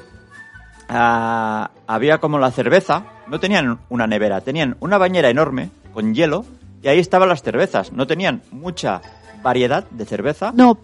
ah, 0.89 1.71
había 1.87 2.17
como 2.19 2.39
la 2.39 2.51
cerveza, 2.51 3.03
no 3.27 3.39
tenían 3.39 3.79
una 3.89 4.07
nevera, 4.07 4.41
tenían 4.41 4.75
una 4.79 4.97
bañera 4.97 5.29
enorme 5.29 5.69
con 5.93 6.13
hielo 6.13 6.45
y 6.81 6.87
ahí 6.87 6.99
estaban 6.99 7.29
las 7.29 7.41
cervezas. 7.43 7.91
No 7.91 8.07
tenían 8.07 8.41
mucha 8.51 9.01
variedad 9.41 9.85
de 9.89 10.05
cerveza, 10.05 10.51
No, 10.55 10.77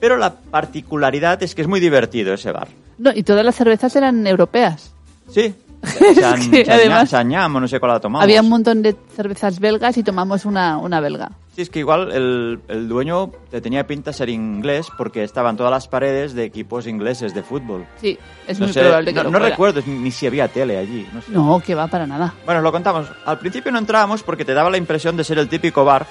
pero 0.00 0.16
la 0.16 0.32
particularidad 0.34 1.42
es 1.42 1.54
que 1.54 1.62
es 1.62 1.68
muy 1.68 1.80
divertido 1.80 2.34
ese 2.34 2.50
bar. 2.50 2.68
no, 2.98 3.10
y 3.14 3.22
todas 3.22 3.44
las 3.44 3.54
cervezas 3.54 3.94
eran 3.94 4.26
europeas. 4.26 4.92
Sí. 5.30 5.54
Es 6.00 6.48
que, 6.48 6.64
además, 6.70 7.10
Sañam, 7.10 7.56
o 7.56 7.60
no 7.60 7.66
sé 7.68 7.80
cuál 7.80 7.92
la 7.92 8.00
tomamos. 8.00 8.22
Había 8.22 8.40
un 8.40 8.48
montón 8.48 8.82
de 8.82 8.94
cervezas 9.16 9.58
belgas 9.58 9.96
y 9.98 10.02
tomamos 10.02 10.44
una, 10.44 10.78
una 10.78 11.00
belga. 11.00 11.30
Sí, 11.54 11.62
es 11.62 11.70
que 11.70 11.80
igual 11.80 12.12
el, 12.12 12.60
el 12.68 12.88
dueño 12.88 13.30
te 13.50 13.60
tenía 13.60 13.86
pinta 13.86 14.12
ser 14.12 14.28
inglés 14.30 14.86
porque 14.96 15.22
estaban 15.24 15.56
todas 15.56 15.70
las 15.72 15.86
paredes 15.88 16.32
de 16.34 16.44
equipos 16.44 16.86
ingleses 16.86 17.34
de 17.34 17.42
fútbol. 17.42 17.84
Sí, 18.00 18.18
es 18.46 18.58
no 18.58 18.66
muy 18.66 18.72
sé, 18.72 18.80
probable 18.80 19.10
que 19.12 19.16
no, 19.18 19.22
lo 19.24 19.30
no 19.30 19.38
fuera. 19.38 19.50
recuerdo 19.50 19.82
ni 19.86 20.10
si 20.12 20.26
había 20.26 20.48
tele 20.48 20.78
allí. 20.78 21.06
No, 21.12 21.20
sé. 21.20 21.32
No, 21.32 21.60
que 21.60 21.74
va 21.74 21.88
para 21.88 22.06
nada. 22.06 22.32
Bueno, 22.46 22.60
os 22.60 22.64
lo 22.64 22.72
contamos. 22.72 23.08
Al 23.26 23.38
principio 23.38 23.70
no 23.72 23.78
entrábamos 23.78 24.22
porque 24.22 24.44
te 24.46 24.54
daba 24.54 24.70
la 24.70 24.78
impresión 24.78 25.16
de 25.16 25.24
ser 25.24 25.38
el 25.38 25.48
típico 25.48 25.84
bar 25.84 26.06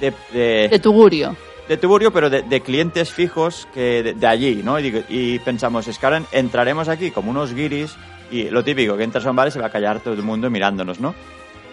de, 0.00 0.12
de, 0.32 0.68
De 0.68 0.78
Tugurio. 0.80 1.34
de 1.68 1.76
Tuburio, 1.78 2.12
pero 2.12 2.28
de, 2.28 2.42
de 2.42 2.60
clientes 2.60 3.10
fijos 3.10 3.66
que 3.72 4.02
de, 4.02 4.12
de 4.14 4.26
allí, 4.26 4.60
¿no? 4.62 4.78
Y, 4.80 5.02
y 5.08 5.38
pensamos, 5.38 5.88
es 5.88 5.98
que 5.98 6.04
ahora 6.04 6.22
entraremos 6.32 6.88
aquí 6.88 7.10
como 7.10 7.30
unos 7.30 7.54
guiris 7.54 7.94
y 8.30 8.50
lo 8.50 8.64
típico, 8.64 8.96
que 8.96 9.04
entras 9.04 9.24
a 9.26 9.30
un 9.30 9.36
bar 9.36 9.48
y 9.48 9.50
se 9.50 9.60
va 9.60 9.66
a 9.66 9.70
callar 9.70 10.00
todo 10.00 10.14
el 10.14 10.22
mundo 10.22 10.50
mirándonos, 10.50 11.00
¿no? 11.00 11.14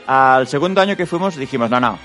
Al 0.08 0.48
segundo 0.48 0.82
año 0.82 0.96
que 0.96 1.06
fuimos 1.06 1.36
dijimos, 1.38 1.70
no, 1.70 1.80
no, 1.80 1.98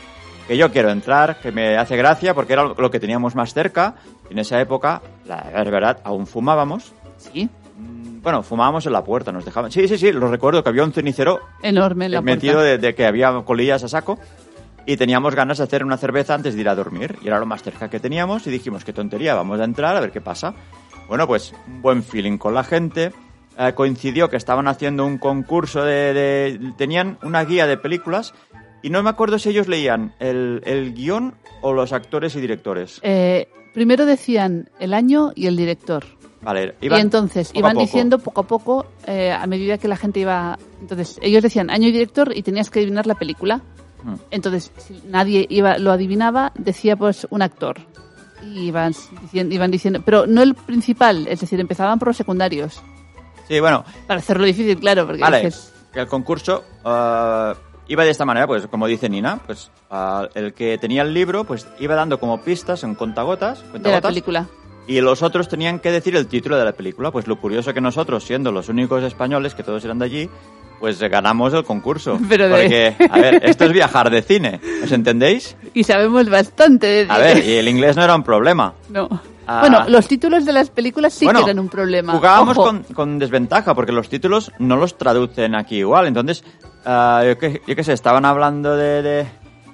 que 0.46 0.56
yo 0.56 0.70
quiero 0.70 0.90
entrar, 0.90 1.40
que 1.40 1.50
me 1.52 1.76
hace 1.76 1.96
gracia 1.96 2.34
porque 2.34 2.52
era 2.52 2.64
lo 2.64 2.90
que 2.90 3.00
teníamos 3.00 3.34
más 3.34 3.52
cerca. 3.52 3.94
En 4.30 4.38
esa 4.38 4.60
época, 4.60 5.02
la 5.26 5.42
verdad, 5.64 5.98
aún 6.04 6.26
fumábamos. 6.26 6.92
Sí, 7.18 7.48
Mm, 7.78 8.22
Bueno, 8.22 8.42
fumábamos 8.42 8.86
en 8.86 8.92
la 8.94 9.04
puerta, 9.04 9.30
nos 9.32 9.44
dejaban. 9.44 9.70
Sí, 9.70 9.86
sí, 9.86 9.98
sí, 9.98 10.10
lo 10.10 10.28
recuerdo 10.30 10.62
que 10.62 10.70
había 10.70 10.82
un 10.82 10.92
cenicero 10.94 11.40
enorme 11.62 12.06
en 12.06 12.12
la 12.12 12.22
metido 12.22 12.60
de, 12.62 12.78
de 12.78 12.94
que 12.94 13.04
había 13.04 13.30
colillas 13.44 13.84
a 13.84 13.88
saco 13.88 14.18
y 14.86 14.96
teníamos 14.96 15.34
ganas 15.34 15.58
de 15.58 15.64
hacer 15.64 15.84
una 15.84 15.98
cerveza 15.98 16.32
antes 16.34 16.54
de 16.54 16.60
ir 16.62 16.68
a 16.70 16.74
dormir 16.74 17.18
y 17.22 17.26
era 17.28 17.38
lo 17.38 17.44
más 17.44 17.62
cerca 17.62 17.90
que 17.90 18.00
teníamos 18.00 18.46
y 18.46 18.50
dijimos 18.50 18.82
qué 18.84 18.94
tontería 18.94 19.34
vamos 19.34 19.60
a 19.60 19.64
entrar 19.64 19.94
a 19.94 20.00
ver 20.00 20.10
qué 20.10 20.20
pasa 20.22 20.54
bueno 21.06 21.26
pues 21.26 21.52
un 21.66 21.82
buen 21.82 22.02
feeling 22.02 22.38
con 22.38 22.54
la 22.54 22.64
gente 22.64 23.12
Eh, 23.58 23.72
coincidió 23.74 24.28
que 24.28 24.36
estaban 24.36 24.68
haciendo 24.68 25.06
un 25.06 25.16
concurso 25.18 25.82
de, 25.82 26.12
de- 26.12 26.72
tenían 26.76 27.18
una 27.22 27.42
guía 27.44 27.66
de 27.66 27.78
películas 27.78 28.34
y 28.82 28.90
no 28.90 29.02
me 29.02 29.08
acuerdo 29.08 29.38
si 29.38 29.48
ellos 29.48 29.66
leían 29.66 30.12
el, 30.18 30.60
el 30.66 30.92
guion 30.92 31.34
o 31.62 31.72
los 31.72 31.92
actores 31.94 32.36
y 32.36 32.40
directores 32.42 33.00
Eh, 33.02 33.48
primero 33.72 34.04
decían 34.04 34.68
el 34.78 34.92
año 34.92 35.32
y 35.34 35.46
el 35.46 35.56
director. 35.56 36.04
vale 36.42 36.74
y 36.82 36.86
iban 36.86 37.00
entonces 37.00 37.48
poco 37.48 37.56
a 37.56 37.60
iban 37.60 37.78
diciendo 37.78 38.18
poco 38.18 38.40
a 38.42 38.46
poco, 38.46 38.86
eh, 39.06 39.32
a 39.32 39.46
medida 39.46 39.78
que 39.78 39.88
la 39.88 39.96
gente 39.96 40.20
iba... 40.20 40.58
Entonces, 40.82 41.18
ellos 41.22 41.42
decían 41.42 41.70
año 41.70 41.88
y 41.88 41.92
director 41.92 42.36
y 42.36 42.42
tenías 42.42 42.68
que 42.68 42.80
adivinar 42.80 43.06
la 43.06 43.14
película. 43.14 43.62
Hmm. 44.04 44.16
Entonces, 44.30 44.70
si 44.76 45.00
nadie 45.08 45.46
iba, 45.48 45.78
lo 45.78 45.92
adivinaba, 45.92 46.52
decía 46.56 46.94
pues 46.96 47.26
un 47.30 47.40
actor. 47.40 47.76
Y 48.44 48.66
iban 48.68 48.92
diciendo, 49.22 49.54
iban 49.54 49.70
diciendo, 49.70 50.02
pero 50.04 50.26
no 50.26 50.42
el 50.42 50.54
principal, 50.54 51.26
es 51.26 51.40
decir, 51.40 51.58
empezaban 51.58 51.98
por 51.98 52.08
los 52.08 52.16
secundarios. 52.18 52.82
Sí 53.48 53.60
bueno 53.60 53.84
Para 54.06 54.20
hacerlo 54.20 54.44
difícil, 54.46 54.78
claro, 54.78 55.06
porque 55.06 55.20
Vale, 55.22 55.38
dices, 55.44 55.72
que 55.92 56.00
el 56.00 56.06
concurso 56.06 56.64
eh, 56.84 57.54
iba 57.88 58.04
de 58.04 58.10
esta 58.10 58.24
manera, 58.24 58.46
pues 58.46 58.66
como 58.66 58.86
dice 58.86 59.08
Nina, 59.08 59.38
pues 59.46 59.70
ah, 59.90 60.28
el 60.34 60.52
que 60.54 60.78
tenía 60.78 61.02
el 61.02 61.14
libro, 61.14 61.44
pues 61.44 61.66
iba 61.78 61.94
dando 61.94 62.18
como 62.20 62.40
pistas 62.42 62.82
en 62.84 62.94
contagotas, 62.94 63.62
de 63.72 63.90
la 63.90 64.00
película. 64.00 64.46
y 64.88 65.00
los 65.00 65.22
otros 65.22 65.48
tenían 65.48 65.78
que 65.80 65.90
decir 65.90 66.14
el 66.16 66.26
título 66.26 66.56
de 66.56 66.64
la 66.64 66.72
película. 66.72 67.10
Pues 67.10 67.26
lo 67.26 67.36
curioso 67.40 67.72
que 67.74 67.80
nosotros, 67.80 68.24
siendo 68.24 68.52
los 68.52 68.68
únicos 68.68 69.02
españoles, 69.04 69.54
que 69.54 69.62
todos 69.62 69.84
eran 69.84 69.98
de 69.98 70.04
allí, 70.04 70.30
pues 70.80 70.98
ganamos 71.00 71.54
el 71.54 71.64
concurso. 71.64 72.18
Pero 72.28 72.48
de- 72.48 72.60
Porque, 72.60 73.08
a 73.10 73.18
ver, 73.18 73.40
esto 73.44 73.64
es 73.64 73.72
viajar 73.72 74.10
de 74.10 74.22
cine, 74.22 74.60
¿os 74.84 74.92
entendéis? 74.92 75.56
Y 75.72 75.84
sabemos 75.84 76.28
bastante 76.28 76.86
de 76.86 77.06
A 77.08 77.18
ver, 77.18 77.44
y 77.44 77.52
el 77.54 77.68
inglés 77.68 77.96
no 77.96 78.02
era 78.04 78.14
un 78.14 78.22
problema. 78.22 78.74
No. 78.90 79.08
Ah. 79.46 79.60
Bueno, 79.60 79.84
los 79.88 80.08
títulos 80.08 80.44
de 80.44 80.52
las 80.52 80.70
películas 80.70 81.12
sí 81.14 81.24
Bueno, 81.24 81.40
que 81.40 81.50
eran 81.50 81.58
un 81.60 81.68
problema. 81.68 82.12
Jugábamos 82.12 82.56
con, 82.56 82.82
con 82.82 83.18
desventaja 83.18 83.74
porque 83.74 83.92
los 83.92 84.08
títulos 84.08 84.50
no 84.58 84.76
los 84.76 84.98
traducen 84.98 85.54
aquí 85.54 85.76
igual. 85.78 86.06
Entonces, 86.06 86.42
ah, 86.84 87.22
yo, 87.26 87.38
qué, 87.38 87.62
yo 87.66 87.84
sé, 87.84 87.92
estaban 87.92 88.24
hablando 88.24 88.76
de, 88.76 89.02
de- 89.02 89.26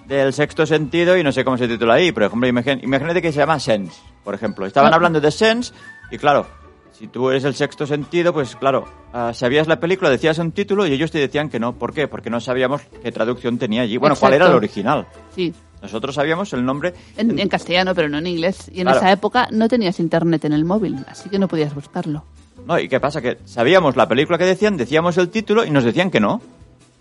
del 0.07 0.33
sexto 0.33 0.67
sentido 0.67 1.17
y 1.17 1.23
no 1.23 1.33
sé 1.33 1.45
cómo 1.45 1.57
se 1.57 1.69
titula 1.69 1.95
ahí. 1.95 2.13
Por 2.13 2.25
ejemplo, 2.25 2.49
imagín- 2.49 2.81
imagínate 2.83 3.23
que 3.23 3.33
se 3.33 3.39
llama 3.39 3.59
Sense, 3.59 3.99
por 4.25 4.35
ejemplo. 4.35 4.67
Estaban 4.67 4.93
Ah. 4.93 4.97
hablando 4.97 5.21
de 5.21 5.31
Sense 5.31 5.73
y 6.11 6.19
claro, 6.19 6.47
si 6.93 7.07
tú 7.07 7.31
eres 7.31 7.45
el 7.45 7.55
sexto 7.55 7.87
sentido, 7.87 8.33
pues 8.35 8.55
claro, 8.57 8.85
ah, 9.15 9.33
sabías 9.33 9.69
la 9.69 9.81
película, 9.81 10.11
decías 10.11 10.37
un 10.39 10.53
título 10.53 10.87
y 10.87 10.93
ellos 10.93 11.11
te 11.11 11.19
decían 11.19 11.49
que 11.49 11.59
no. 11.59 11.73
¿Por 11.75 11.95
qué? 11.95 12.09
Porque 12.09 12.29
no 12.29 12.41
sabíamos 12.41 12.83
qué 13.03 13.11
traducción 13.11 13.57
tenía 13.59 13.83
allí. 13.83 13.97
Bueno, 13.97 14.17
cuál 14.17 14.35
era 14.35 14.45
el 14.45 14.51
Exacto. 14.51 14.59
original. 14.59 15.07
Sí, 15.35 15.55
Nosotros 15.83 16.15
sabíamos 16.15 16.53
el 16.53 16.65
nombre. 16.65 16.95
en, 17.17 17.39
en 17.39 17.49
castellano, 17.49 17.95
pero 17.95 18.09
no 18.09 18.19
en 18.19 18.27
inglés. 18.29 18.71
Y 18.73 18.79
en 18.81 18.85
Claro. 18.85 18.99
esa 19.01 19.13
época 19.13 19.49
no 19.51 19.69
tenías 19.69 19.99
internet 20.01 20.45
en 20.45 20.53
el 20.53 20.65
móvil, 20.65 21.05
así 21.09 21.29
que 21.29 21.39
no 21.39 21.49
podías 21.49 21.75
buscarlo. 21.75 22.25
No, 22.67 22.79
¿y 22.79 22.89
qué 22.89 23.01
pasa? 23.01 23.21
Que 23.21 23.39
sabíamos 23.45 23.97
la 23.97 24.07
película 24.09 24.39
que 24.39 24.45
decían, 24.45 24.77
decíamos 24.77 25.19
el 25.19 25.29
título 25.29 25.65
y 25.65 25.71
nos 25.71 25.83
decían 25.85 26.11
que 26.11 26.21
no. 26.21 26.41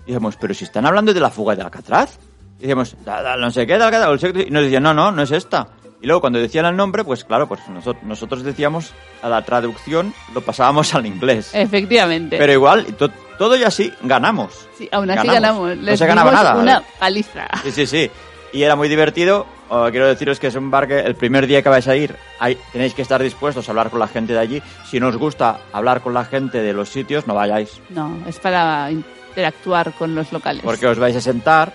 Y 0.05 0.07
decíamos, 0.13 0.35
pero 0.37 0.53
si 0.55 0.63
están 0.65 0.85
hablando 0.87 1.13
de 1.13 1.19
la 1.19 1.29
fuga 1.29 1.55
de 1.55 1.61
Alcatraz. 1.61 2.17
Y 2.57 2.61
decíamos, 2.63 2.95
"Da- 3.05 3.21
da- 3.21 3.37
no 3.37 3.49
sé 3.51 3.65
qué, 3.67 3.77
sexto", 4.19 4.39
y 4.39 4.49
nos 4.49 4.63
decían, 4.63 4.83
no, 4.83 4.93
no, 4.93 5.11
no 5.11 5.21
es 5.21 5.31
esta. 5.31 5.67
Y 6.01 6.07
luego 6.07 6.21
cuando 6.21 6.39
decían 6.39 6.65
el 6.65 6.75
nombre, 6.75 7.03
pues 7.03 7.23
claro, 7.23 7.47
pues 7.47 7.61
nosotros, 7.69 8.03
nosotros 8.03 8.43
decíamos 8.43 8.91
a 9.21 9.29
la 9.29 9.43
traducción, 9.43 10.13
lo 10.33 10.41
pasábamos 10.41 10.95
al 10.95 11.05
inglés. 11.05 11.51
Efectivamente. 11.53 12.37
Pero 12.39 12.51
igual, 12.53 12.85
to- 12.97 13.11
todo 13.37 13.55
y 13.55 13.63
así, 13.63 13.91
ganamos. 14.01 14.67
sí, 14.77 14.89
aún 14.91 15.09
así 15.11 15.27
ganamos. 15.27 15.33
ganamos. 15.69 15.77
No 15.77 15.83
Les 15.83 15.99
se 15.99 16.07
ganaba 16.07 16.31
nada. 16.31 16.55
Una 16.55 16.83
paliza. 16.99 17.47
Sí, 17.63 17.71
sí, 17.71 17.85
sí. 17.87 18.11
Y 18.53 18.63
era 18.63 18.75
muy 18.75 18.89
divertido. 18.89 19.45
Quiero 19.91 20.07
deciros 20.07 20.39
que 20.39 20.47
es 20.47 20.55
un 20.55 20.69
bar 20.69 20.87
que 20.87 20.99
el 20.99 21.15
primer 21.15 21.47
día 21.47 21.61
que 21.61 21.69
vais 21.69 21.87
a 21.87 21.95
ir 21.95 22.15
hay- 22.39 22.57
tenéis 22.73 22.93
que 22.93 23.01
estar 23.01 23.23
dispuestos 23.23 23.67
a 23.67 23.71
hablar 23.71 23.89
con 23.89 23.99
la 23.99 24.07
gente 24.07 24.33
de 24.33 24.39
allí. 24.39 24.61
Si 24.89 24.99
no 24.99 25.07
os 25.07 25.15
gusta 25.15 25.61
hablar 25.71 26.01
con 26.01 26.13
la 26.13 26.25
gente 26.25 26.61
de 26.61 26.73
los 26.73 26.89
sitios, 26.89 27.25
no 27.27 27.33
vayáis. 27.35 27.79
No, 27.89 28.17
es 28.27 28.37
para 28.39 28.91
interactuar 28.91 29.93
con 29.93 30.13
los 30.13 30.31
locales. 30.33 30.61
porque 30.63 30.87
os 30.87 30.99
vais 30.99 31.15
a 31.15 31.21
sentar. 31.21 31.71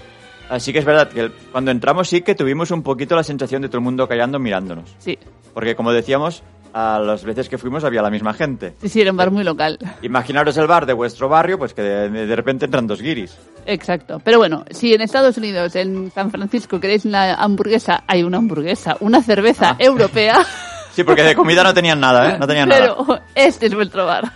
Así 0.51 0.73
que 0.73 0.79
es 0.81 0.85
verdad 0.85 1.09
que 1.09 1.31
cuando 1.51 1.71
entramos 1.71 2.09
sí 2.09 2.21
que 2.21 2.35
tuvimos 2.35 2.71
un 2.71 2.83
poquito 2.83 3.17
la 3.17 3.25
sensación 3.25 3.63
de 3.63 3.69
todo 3.69 3.79
el 3.79 3.85
mundo 3.85 4.07
callando 4.07 4.39
mirándonos. 4.39 4.95
Sí, 4.99 5.19
Porque 5.55 5.75
como 5.75 5.91
decíamos, 5.91 6.43
a 6.73 6.99
las 6.99 7.25
veces 7.25 7.49
que 7.49 7.59
fuimos 7.59 7.85
había 7.85 8.03
la 8.03 8.11
misma 8.11 8.33
gente. 8.35 8.75
sí, 8.81 8.89
sí, 8.89 9.01
era 9.01 9.11
un 9.11 9.17
bar 9.17 9.31
muy 9.31 9.45
local. 9.45 9.79
Imaginaros 10.03 10.57
el 10.57 10.67
bar 10.67 10.87
de 10.87 10.93
vuestro 10.93 11.29
barrio, 11.29 11.59
pues 11.59 11.75
que 11.75 11.83
de, 11.83 12.09
de 12.27 12.37
repente 12.37 12.65
entran 12.67 12.87
dos 12.87 13.01
guiris. 13.03 13.37
Exacto. 13.67 14.21
Pero 14.23 14.39
bueno, 14.39 14.65
si 14.71 14.95
en 14.95 15.01
Estados 15.01 15.37
Unidos, 15.39 15.75
en 15.77 16.11
San 16.13 16.31
Francisco, 16.31 16.79
queréis 16.81 17.05
una 17.05 17.35
hamburguesa, 17.35 18.05
hay 18.07 18.23
una 18.23 18.39
hamburguesa, 18.39 18.97
una 19.01 19.23
cerveza 19.23 19.71
Ah. 19.71 19.77
europea, 19.79 20.39
Sí, 20.93 21.05
porque 21.05 21.23
de 21.23 21.35
comida 21.35 21.63
no 21.63 21.75
tenían 21.75 22.01
nada, 22.01 22.31
¿eh? 22.31 22.39
No 22.39 22.47
tenían 22.47 22.69
nada. 22.71 22.95
pero 22.97 23.21
este 23.35 23.67
es 23.67 23.75
vuestro 23.75 24.07
bar. 24.07 24.33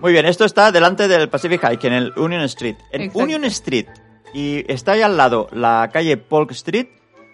Muy 0.00 0.12
bien, 0.12 0.24
esto 0.26 0.44
está 0.44 0.70
delante 0.72 1.06
del 1.08 1.28
Pacific 1.28 1.60
Hike, 1.62 1.84
en 1.88 1.92
el 1.92 2.12
Union 2.16 2.42
Street. 2.42 2.76
En 2.92 3.02
Exacto. 3.02 3.18
Union 3.24 3.44
Street, 3.46 3.86
y 4.32 4.64
está 4.72 4.92
ahí 4.92 5.02
al 5.02 5.16
lado 5.16 5.48
la 5.52 5.90
calle 5.92 6.16
Polk 6.16 6.52
Street, 6.52 6.86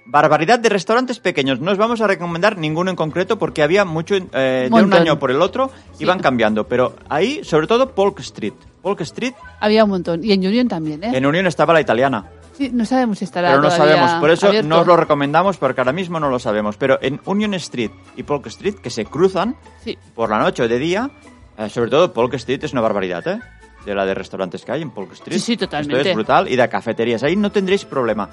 barbaridad 0.06 0.58
de 0.58 0.68
restaurantes 0.68 1.18
pequeños. 1.18 1.60
No 1.60 1.72
os 1.72 1.78
vamos 1.78 2.00
a 2.00 2.06
recomendar 2.06 2.56
ninguno 2.58 2.90
en 2.90 2.96
concreto 2.96 3.38
porque 3.38 3.62
había 3.62 3.84
mucho, 3.84 4.14
eh, 4.16 4.68
de 4.70 4.82
un 4.82 4.92
año 4.92 5.18
por 5.18 5.30
el 5.30 5.40
otro, 5.42 5.70
Sí. 5.92 6.04
iban 6.04 6.18
cambiando. 6.20 6.66
Pero 6.68 6.94
ahí, 7.08 7.42
sobre 7.44 7.66
todo, 7.66 7.90
Polk 7.94 8.20
Street. 8.20 8.54
Polk 8.82 9.00
Street, 9.02 9.32
Había 9.60 9.84
un 9.84 9.90
montón. 9.90 10.22
Y 10.22 10.32
en 10.32 10.46
Union 10.46 10.68
también, 10.68 11.02
¿eh? 11.02 11.12
en 11.14 11.24
Union 11.24 11.46
estaba 11.46 11.72
la 11.72 11.80
italiana. 11.80 12.26
Sí, 12.52 12.70
no 12.72 12.84
sabemos 12.84 13.18
si 13.18 13.24
estará 13.24 13.48
Pero 13.48 13.62
no 13.62 13.70
sabemos, 13.70 14.12
por 14.20 14.30
eso 14.30 14.46
abierto. 14.46 14.68
no 14.68 14.80
os 14.82 14.86
lo 14.86 14.96
recomendamos 14.96 15.56
porque 15.56 15.80
ahora 15.80 15.92
mismo 15.92 16.20
no 16.20 16.28
lo 16.30 16.38
sabemos. 16.38 16.76
Pero 16.76 16.98
en 17.02 17.20
Union 17.24 17.54
Street 17.54 17.90
y 18.16 18.22
Polk 18.22 18.46
Street, 18.46 18.74
que 18.76 18.90
se 18.90 19.06
cruzan 19.06 19.56
Sí, 19.82 19.98
por 20.14 20.30
la 20.30 20.38
noche 20.38 20.62
o 20.62 20.68
de 20.68 20.78
día, 20.78 21.10
Eh, 21.56 21.68
sobre 21.70 21.88
todo 21.88 22.12
Polk 22.12 22.34
Street 22.34 22.64
es 22.64 22.72
una 22.72 22.80
barbaridad, 22.82 23.26
¿eh? 23.28 23.38
De 23.86 23.94
la 23.94 24.04
de 24.04 24.12
restaurantes 24.14 24.64
que 24.64 24.72
hay 24.72 24.82
en 24.82 24.90
Polk 24.90 25.12
Street. 25.12 25.38
Sí, 25.38 25.52
sí, 25.52 25.56
totalmente. 25.56 25.98
Esto 25.98 26.08
es 26.10 26.14
brutal. 26.16 26.48
Y 26.50 26.56
de 26.56 26.68
cafeterías. 26.68 27.22
Ahí 27.22 27.36
no 27.36 27.52
tendréis 27.52 27.84
problema. 27.84 28.28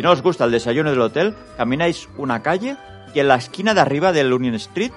Si 0.00 0.02
no 0.02 0.12
os 0.12 0.22
gusta 0.22 0.46
el 0.46 0.50
desayuno 0.50 0.88
del 0.88 1.02
hotel, 1.02 1.34
camináis 1.58 2.08
una 2.16 2.40
calle 2.40 2.74
y 3.12 3.20
en 3.20 3.28
la 3.28 3.34
esquina 3.34 3.74
de 3.74 3.82
arriba 3.82 4.12
del 4.14 4.32
Union 4.32 4.54
Street 4.54 4.92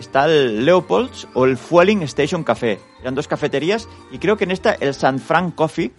está 0.00 0.24
el 0.26 0.64
Leopold's 0.64 1.28
o 1.34 1.44
el 1.44 1.56
Fueling 1.56 2.02
Station 2.02 2.42
Café. 2.42 2.80
Eran 3.00 3.14
dos 3.14 3.28
cafeterías 3.28 3.86
y 4.10 4.18
creo 4.18 4.36
que 4.36 4.42
en 4.42 4.50
esta 4.50 4.72
el 4.72 4.92
San 4.94 5.20
Frank 5.20 5.54
Coffee, 5.54 5.92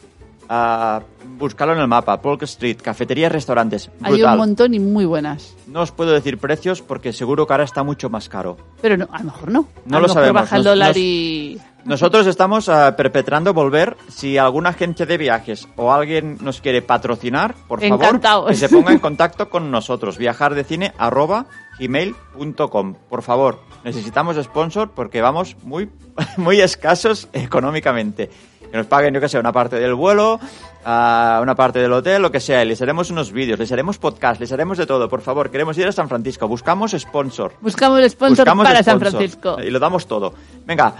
ah, 0.49 1.01
buscarlo 1.37 1.75
en 1.75 1.79
el 1.79 1.87
mapa, 1.87 2.21
Polk 2.21 2.41
Street, 2.43 2.75
cafeterías, 2.83 3.31
restaurantes. 3.31 3.89
Hay 4.01 4.15
un 4.15 4.17
Brutal. 4.19 4.37
montón 4.37 4.73
y 4.73 4.79
muy 4.81 5.05
buenas. 5.05 5.55
No 5.67 5.79
os 5.79 5.93
puedo 5.93 6.11
decir 6.11 6.37
precios 6.37 6.81
porque 6.81 7.13
seguro 7.13 7.47
que 7.47 7.53
ahora 7.53 7.63
está 7.63 7.83
mucho 7.83 8.09
más 8.09 8.27
caro. 8.27 8.57
Pero 8.81 8.97
no, 8.97 9.07
a 9.13 9.19
lo 9.19 9.23
mejor 9.31 9.49
no. 9.49 9.67
No 9.85 9.95
a 9.97 9.99
lo 10.01 10.07
mejor 10.09 10.13
sabemos. 10.23 10.41
baja 10.41 10.57
el 10.57 10.63
dólar 10.65 10.89
nos- 10.89 10.97
y... 10.97 11.57
Nosotros 11.85 12.27
estamos 12.27 12.69
ah, 12.69 12.95
perpetrando 12.95 13.53
volver. 13.53 13.97
Si 14.07 14.37
alguna 14.37 14.69
agencia 14.69 15.05
de 15.05 15.17
viajes 15.17 15.67
o 15.75 15.91
alguien 15.91 16.37
nos 16.41 16.61
quiere 16.61 16.81
patrocinar, 16.81 17.55
por 17.67 17.81
favor, 17.81 18.19
que 18.47 18.55
se 18.55 18.69
ponga 18.69 18.91
en 18.91 18.99
contacto 18.99 19.49
con 19.49 19.71
nosotros. 19.71 20.17
Viajardecine 20.17 20.93
arroba 20.97 21.47
gmail.com. 21.79 22.95
Por 23.09 23.21
favor, 23.23 23.59
necesitamos 23.83 24.37
sponsor 24.37 24.91
porque 24.91 25.21
vamos 25.21 25.55
muy, 25.63 25.89
muy 26.37 26.61
escasos 26.61 27.27
económicamente. 27.33 28.29
Que 28.71 28.77
nos 28.77 28.87
paguen, 28.87 29.13
yo 29.13 29.19
que 29.19 29.27
sé, 29.27 29.37
una 29.37 29.51
parte 29.51 29.77
del 29.77 29.93
vuelo, 29.95 30.39
ah, 30.85 31.39
una 31.41 31.55
parte 31.55 31.79
del 31.79 31.91
hotel, 31.91 32.21
lo 32.21 32.31
que 32.31 32.39
sea. 32.39 32.63
Les 32.63 32.81
haremos 32.81 33.09
unos 33.09 33.33
vídeos, 33.33 33.59
les 33.59 33.69
haremos 33.71 33.97
podcast, 33.97 34.39
les 34.39 34.51
haremos 34.53 34.77
de 34.77 34.85
todo. 34.85 35.09
Por 35.09 35.19
favor, 35.21 35.51
queremos 35.51 35.77
ir 35.77 35.87
a 35.87 35.91
San 35.91 36.07
Francisco. 36.07 36.47
Buscamos 36.47 36.91
sponsor. 36.91 37.53
Buscamos 37.59 38.01
sponsor 38.09 38.45
Buscamos 38.45 38.65
para 38.65 38.81
San 38.81 38.97
sponsor. 38.97 39.11
Francisco. 39.11 39.57
Y 39.61 39.71
lo 39.71 39.79
damos 39.79 40.07
todo. 40.07 40.33
Venga, 40.65 40.93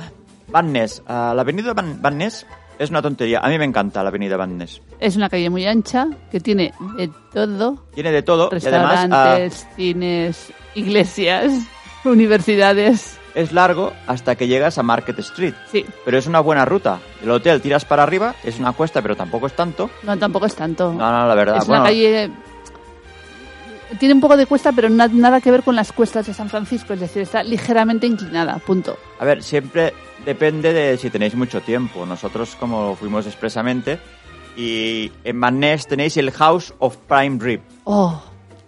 Van 0.48 0.72
Ness. 0.72 1.02
Ah, 1.08 1.34
la 1.36 1.42
avenida 1.42 1.74
Van, 1.74 2.02
Van 2.02 2.18
Ness 2.18 2.46
es 2.80 2.90
una 2.90 3.02
tontería. 3.02 3.40
A 3.40 3.50
mí 3.50 3.58
me 3.58 3.66
encanta 3.66 4.02
la 4.04 4.10
avenida 4.10 4.38
Van 4.38 4.58
Ness. 4.58 4.82
Es 5.00 5.16
una 5.16 5.30
calle 5.30 5.50
muy 5.50 5.66
ancha 5.66 6.08
que 6.32 6.40
tiene 6.40 6.74
de 6.98 7.10
todo. 7.34 7.84
Tiene 7.94 8.12
de 8.12 8.22
todo 8.24 8.50
y 8.52 8.66
además 8.66 8.92
ah, 8.94 9.02
Restaurantes, 9.04 9.68
cines, 9.76 10.54
iglesias, 10.76 11.52
universidades. 12.06 13.18
es 13.36 13.52
largo 13.54 13.94
hasta 14.08 14.36
que 14.36 14.48
llegas 14.48 14.78
a 14.78 14.84
Market 14.84 15.18
Street. 15.20 15.54
Sí, 15.72 15.86
Pero 16.06 16.18
es 16.18 16.28
una 16.28 16.40
buena 16.40 16.66
ruta. 16.66 17.00
El 17.24 17.32
hotel 17.32 17.62
tiras 17.62 17.86
para 17.86 18.04
arriba, 18.04 18.36
es 18.44 18.60
una 18.60 18.74
cuesta, 18.74 19.02
pero 19.02 19.16
tampoco 19.16 19.48
es 19.48 19.54
tanto. 19.56 19.90
no, 20.04 20.18
tampoco 20.18 20.46
es 20.48 20.56
tanto. 20.56 20.92
No, 20.92 21.12
no, 21.12 21.28
la 21.28 21.36
verdad. 21.36 21.58
es 21.58 21.68
bueno, 21.68 21.84
una 21.84 21.90
calle... 21.90 22.32
Tiene 24.00 24.14
un 24.14 24.22
poco 24.22 24.38
de 24.38 24.46
cuesta, 24.46 24.72
pero 24.72 24.90
na- 24.90 25.10
nada 25.10 25.42
que 25.42 25.52
ver 25.52 25.64
con 25.64 25.76
las 25.76 25.92
cuestas 25.92 26.26
de 26.26 26.34
San 26.34 26.48
Francisco. 26.50 26.94
Es 26.94 27.02
decir, 27.02 27.22
está 27.24 27.44
ligeramente 27.44 28.08
inclinada, 28.08 28.58
punto. 28.60 28.98
A 29.20 29.26
ver, 29.26 29.44
siempre 29.44 29.94
depende 30.26 30.74
de 30.74 30.98
si 30.98 31.10
tenéis 31.10 31.36
mucho 31.36 31.62
tiempo. 31.62 32.06
Nosotros, 32.06 32.56
como 32.60 32.96
fuimos 32.96 33.26
expresamente, 33.26 34.00
y 34.56 35.12
en 35.24 35.40
Van 35.40 35.60
Ness 35.60 35.88
tenéis 35.88 36.18
el 36.18 36.32
House 36.32 36.74
of 36.80 36.98
Prime 37.08 37.38
Rib. 37.40 37.62
Oh, 37.84 38.22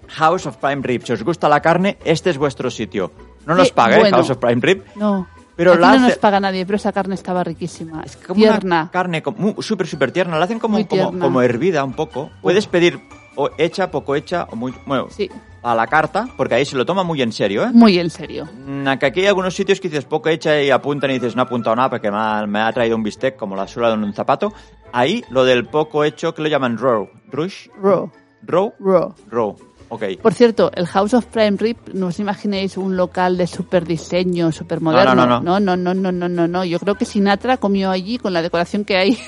House 0.08 0.46
of 0.46 0.58
Prime 0.58 0.82
Rib. 0.84 1.06
Si 1.06 1.14
os 1.14 1.24
gusta 1.24 1.50
la 1.50 1.62
carne, 1.62 1.98
este 2.06 2.30
es 2.30 2.38
vuestro 2.38 2.70
sitio. 2.70 3.12
No 3.46 3.56
nos 3.56 3.72
paga, 3.72 3.98
¿eh? 3.98 4.12
House 4.12 4.30
of 4.30 4.38
Prime 4.38 4.62
Rib. 4.62 4.84
no. 4.96 5.28
Pero 5.56 5.76
la 5.76 5.94
no 5.98 6.08
nos 6.08 6.18
paga 6.18 6.40
nadie, 6.40 6.66
pero 6.66 6.78
esa 6.78 6.92
carne 6.92 7.14
estaba 7.14 7.44
riquísima. 7.44 8.02
Es 8.04 8.18
como 8.18 8.40
tierna. 8.40 8.82
una 8.82 8.92
carne 8.92 9.24
súper, 9.60 9.86
súper 9.86 10.12
tierna. 10.12 10.40
La 10.40 10.46
hacen 10.46 10.58
como, 10.58 10.84
como, 10.88 11.20
como 11.20 11.42
hervida 11.44 11.84
un 11.84 11.94
poco. 11.94 12.32
Puedes 12.42 12.66
pedir 12.66 13.00
o 13.36 13.52
hecha, 13.60 13.92
poco 13.92 14.16
hecha, 14.16 14.48
o 14.50 14.56
muy... 14.56 14.74
Bueno, 14.88 15.10
Sí, 15.12 15.30
a 15.64 15.74
la 15.74 15.88
carta, 15.88 16.28
porque 16.36 16.56
ahí 16.56 16.66
se 16.66 16.76
lo 16.76 16.86
toma 16.86 17.04
muy 17.04 17.22
en 17.22 17.32
serio, 17.32 17.64
¿eh? 17.64 17.72
Muy 17.74 17.98
en 17.98 18.10
serio. 18.10 18.48
Mm, 18.66 18.98
que 19.00 19.06
aquí 19.06 19.22
hay 19.22 19.28
algunos 19.28 19.56
sitios 19.56 19.80
que 19.80 19.88
dices 19.88 20.06
poco 20.06 20.30
hecha 20.30 20.62
y 20.62 20.70
apuntan 20.70 21.12
y 21.12 21.14
dices 21.16 21.36
no 21.36 21.42
ha 21.42 21.46
apuntado 21.46 21.76
nada 21.76 21.90
porque 21.90 22.12
me 22.12 22.18
ha, 22.18 22.46
me 22.46 22.60
ha 22.60 22.72
traído 22.72 22.96
un 22.96 23.04
bistec 23.04 23.38
como 23.38 23.56
la 23.56 23.68
suela 23.68 23.90
de 23.90 23.96
un 23.96 24.14
zapato. 24.14 24.54
Ahí 24.92 25.24
lo 25.30 25.46
del 25.46 25.66
poco 25.66 26.04
hecho 26.04 26.34
que 26.34 26.42
lo 26.42 26.50
llaman 26.50 26.78
row. 26.78 27.10
Rush. 27.32 27.70
Row. 27.82 28.12
Row. 28.44 28.74
Row. 28.80 29.16
Row. 29.30 29.56
Okay. 29.90 30.18
Por 30.18 30.34
cierto, 30.34 30.72
el 30.74 30.88
House 30.88 31.14
of 31.14 31.26
Prime 31.28 31.56
Rib, 31.58 31.78
no 31.94 32.08
os 32.08 32.20
imaginéis 32.20 32.78
un 32.78 32.98
local 32.98 33.38
de 33.38 33.46
super 33.46 33.86
diseño, 33.86 34.52
super 34.52 34.82
moderno. 34.82 35.14
No 35.14 35.40
no 35.40 35.60
no, 35.60 35.60
no, 35.60 35.76
no, 35.78 35.94
no, 35.94 36.12
no, 36.12 36.30
no, 36.30 36.48
no. 36.48 36.66
Yo 36.66 36.80
creo 36.80 36.96
que 36.96 37.06
Sinatra 37.06 37.58
comió 37.58 37.92
allí 37.92 38.18
con 38.18 38.34
la 38.34 38.42
decoración 38.42 38.86
que 38.86 38.98
hay. 38.98 39.20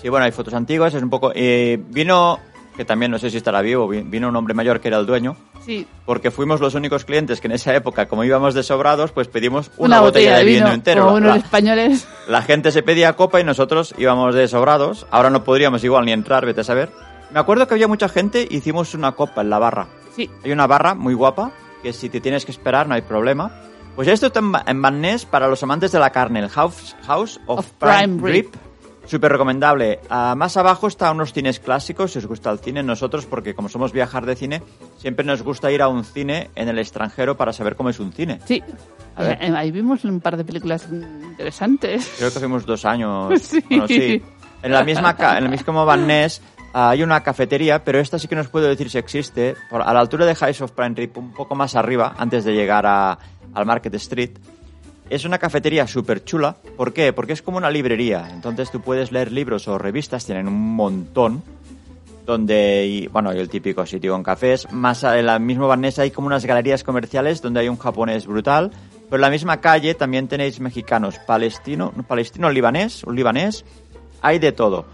Sí, 0.00 0.08
bueno, 0.08 0.24
hay 0.24 0.32
fotos 0.32 0.54
antiguas, 0.54 0.94
es 0.94 1.02
un 1.02 1.10
poco... 1.10 1.32
Eh, 1.34 1.82
vino 1.88 2.38
que 2.76 2.84
también 2.84 3.10
no 3.10 3.18
sé 3.18 3.30
si 3.30 3.36
estará 3.36 3.60
vivo, 3.62 3.86
vi- 3.88 4.02
vino 4.02 4.28
un 4.28 4.36
hombre 4.36 4.54
mayor 4.54 4.80
que 4.80 4.88
era 4.88 4.98
el 4.98 5.06
dueño, 5.06 5.36
Sí, 5.64 5.86
porque 6.04 6.30
fuimos 6.30 6.60
los 6.60 6.74
únicos 6.74 7.04
clientes 7.04 7.40
que 7.40 7.46
en 7.46 7.52
esa 7.52 7.74
época, 7.74 8.06
como 8.06 8.24
íbamos 8.24 8.52
de 8.54 8.62
sobrados, 8.62 9.12
pues 9.12 9.28
pedimos 9.28 9.70
una, 9.78 10.00
botella, 10.00 10.36
de 10.36 10.44
vino, 10.44 10.70
entero. 10.72 11.04
Como 11.04 11.16
unos 11.16 11.30
la- 11.30 11.36
españoles. 11.36 12.06
La 12.28 12.42
gente 12.42 12.70
se 12.72 12.82
pedía 12.82 13.14
copa 13.14 13.40
y 13.40 13.44
nosotros 13.44 13.94
íbamos 13.98 14.34
de 14.34 14.46
sobrados. 14.48 15.06
Ahora 15.10 15.30
no 15.30 15.44
podríamos 15.44 15.82
igual 15.84 16.04
ni 16.04 16.12
entrar, 16.12 16.44
vete 16.44 16.60
a 16.62 16.64
saber. 16.64 16.90
Me 17.32 17.40
acuerdo 17.40 17.66
que 17.66 17.74
había 17.74 17.88
mucha 17.88 18.08
gente, 18.08 18.46
hicimos 18.50 18.94
una 18.94 19.12
copa 19.12 19.40
en 19.40 19.50
la 19.50 19.58
barra. 19.58 19.86
Sí, 20.14 20.30
Hay 20.44 20.52
una 20.52 20.66
barra 20.66 20.94
muy 20.94 21.14
guapa, 21.14 21.50
que 21.82 21.92
si 21.92 22.08
te 22.08 22.20
tienes 22.20 22.44
que 22.44 22.52
esperar 22.52 22.86
no 22.88 22.94
hay 22.94 23.02
problema. 23.02 23.50
Pues 23.96 24.08
esto 24.08 24.26
está 24.26 24.40
en 24.66 24.82
Van 24.82 25.00
Ness 25.00 25.24
para 25.24 25.46
los 25.48 25.62
amantes 25.62 25.92
de 25.92 25.98
la 26.00 26.10
carne, 26.10 26.40
el 26.40 26.48
House, 26.48 26.96
House 27.06 27.40
of, 27.46 27.60
Of 27.60 27.70
Prime, 27.78 28.20
Prime 28.20 28.22
Rib. 28.22 28.44
Rib. 28.50 28.50
Súper 29.06 29.32
recomendable. 29.32 30.00
Ah, 30.08 30.34
más 30.36 30.56
abajo 30.56 30.86
está 30.86 31.10
unos 31.10 31.32
cines 31.32 31.60
clásicos, 31.60 32.12
si 32.12 32.18
os 32.18 32.26
gusta 32.26 32.50
el 32.50 32.58
cine. 32.58 32.82
Nosotros, 32.82 33.26
porque 33.26 33.54
como 33.54 33.68
somos 33.68 33.92
viajar 33.92 34.24
de 34.26 34.34
cine, 34.34 34.62
siempre 34.98 35.24
nos 35.26 35.42
gusta 35.42 35.70
ir 35.70 35.82
a 35.82 35.88
un 35.88 36.04
cine 36.04 36.50
en 36.54 36.68
el 36.68 36.78
extranjero 36.78 37.36
para 37.36 37.52
saber 37.52 37.76
cómo 37.76 37.90
es 37.90 38.00
un 38.00 38.12
cine. 38.12 38.40
sí. 38.46 38.62
A 39.16 39.22
ver. 39.22 39.38
Eh, 39.40 39.52
Ahí 39.56 39.70
vimos 39.70 40.04
un 40.04 40.20
par 40.20 40.36
de 40.36 40.44
películas 40.44 40.88
interesantes. 40.90 42.12
Creo 42.18 42.32
que 42.32 42.38
fuimos 42.40 42.66
dos 42.66 42.84
años. 42.84 43.32
Sí. 43.42 43.62
Bueno, 43.68 43.86
sí. 43.86 44.22
En 44.62 44.72
la 44.72 44.82
misma, 44.82 45.14
en 45.36 45.44
el 45.44 45.50
mismo 45.50 45.84
Van 45.86 46.06
Ness 46.06 46.40
ah, 46.72 46.90
hay 46.90 47.02
una 47.02 47.22
cafetería, 47.22 47.84
pero 47.84 48.00
esta 48.00 48.18
sí 48.18 48.26
que 48.26 48.34
nos 48.34 48.48
puedo 48.48 48.66
decir 48.66 48.90
si 48.90 48.98
existe. 48.98 49.54
Por, 49.70 49.82
a 49.82 49.92
la 49.92 50.00
altura 50.00 50.26
de 50.26 50.34
House 50.34 50.62
of 50.62 50.72
Prime 50.72 50.94
Rib, 50.96 51.12
un 51.16 51.32
poco 51.32 51.54
más 51.54 51.76
arriba, 51.76 52.14
antes 52.18 52.44
de 52.44 52.54
llegar 52.54 52.86
a, 52.86 53.16
al 53.52 53.66
Market 53.66 53.94
Street. 53.94 54.30
Es 55.10 55.24
una 55.24 55.38
cafetería 55.38 55.86
súper 55.86 56.24
chula. 56.24 56.56
¿Por 56.76 56.92
qué? 56.92 57.12
Porque 57.12 57.34
es 57.34 57.42
como 57.42 57.58
una 57.58 57.70
librería. 57.70 58.28
Entonces 58.32 58.70
tú 58.70 58.80
puedes 58.80 59.12
leer 59.12 59.32
libros 59.32 59.68
o 59.68 59.78
revistas, 59.78 60.24
tienen 60.24 60.48
un 60.48 60.74
montón. 60.74 61.42
Donde, 62.26 63.10
bueno, 63.12 63.34
y 63.34 63.38
el 63.38 63.50
típico 63.50 63.84
sitio 63.84 64.12
con 64.12 64.22
cafés. 64.22 64.70
Más 64.72 65.04
en 65.04 65.26
la 65.26 65.38
misma 65.38 65.66
Van 65.66 65.82
Ness 65.82 65.98
hay 65.98 66.10
como 66.10 66.26
unas 66.26 66.46
galerías 66.46 66.82
comerciales 66.82 67.42
donde 67.42 67.60
hay 67.60 67.68
un 67.68 67.76
japonés 67.76 68.26
brutal. 68.26 68.70
Pero 69.04 69.16
en 69.16 69.20
la 69.20 69.30
misma 69.30 69.60
calle 69.60 69.94
también 69.94 70.26
tenéis 70.26 70.58
mexicanos, 70.58 71.18
palestino, 71.18 71.92
no, 71.94 72.02
palestino, 72.02 72.50
libanés, 72.50 73.04
un 73.04 73.14
libanés. 73.14 73.66
Hay 74.22 74.38
de 74.38 74.52
todo. 74.52 74.86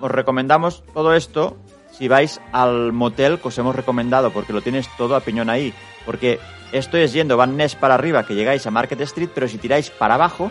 Os 0.00 0.10
recomendamos 0.10 0.82
todo 0.94 1.14
esto 1.14 1.58
si 1.92 2.08
vais 2.08 2.40
al 2.52 2.92
motel 2.92 3.38
que 3.38 3.48
os 3.48 3.58
hemos 3.58 3.74
recomendado, 3.76 4.30
porque 4.30 4.52
lo 4.52 4.62
tienes 4.62 4.88
todo 4.96 5.16
a 5.16 5.20
piñón 5.20 5.50
ahí. 5.50 5.72
Porque 6.06 6.38
esto 6.72 6.96
es 6.96 7.12
yendo 7.12 7.36
Van 7.36 7.56
Ness 7.56 7.74
para 7.74 7.94
arriba, 7.94 8.24
que 8.24 8.34
llegáis 8.34 8.66
a 8.66 8.70
Market 8.70 9.00
Street, 9.02 9.28
pero 9.34 9.46
si 9.48 9.58
tiráis 9.58 9.90
para 9.90 10.14
abajo, 10.14 10.50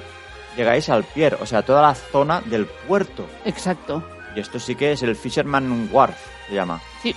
llegáis 0.56 0.90
al 0.90 1.04
pier, 1.06 1.38
o 1.42 1.46
sea, 1.48 1.64
toda 1.64 1.82
la 1.82 1.96
zona 1.96 2.42
del 2.42 2.66
puerto. 2.66 3.26
Exacto. 3.46 4.04
Y 4.36 4.40
esto 4.42 4.60
sí 4.60 4.76
que 4.76 4.92
es 4.92 5.02
el 5.02 5.16
Fisherman 5.16 5.90
Wharf, 5.92 6.18
se 6.48 6.54
llama. 6.56 6.82
Sí, 7.02 7.16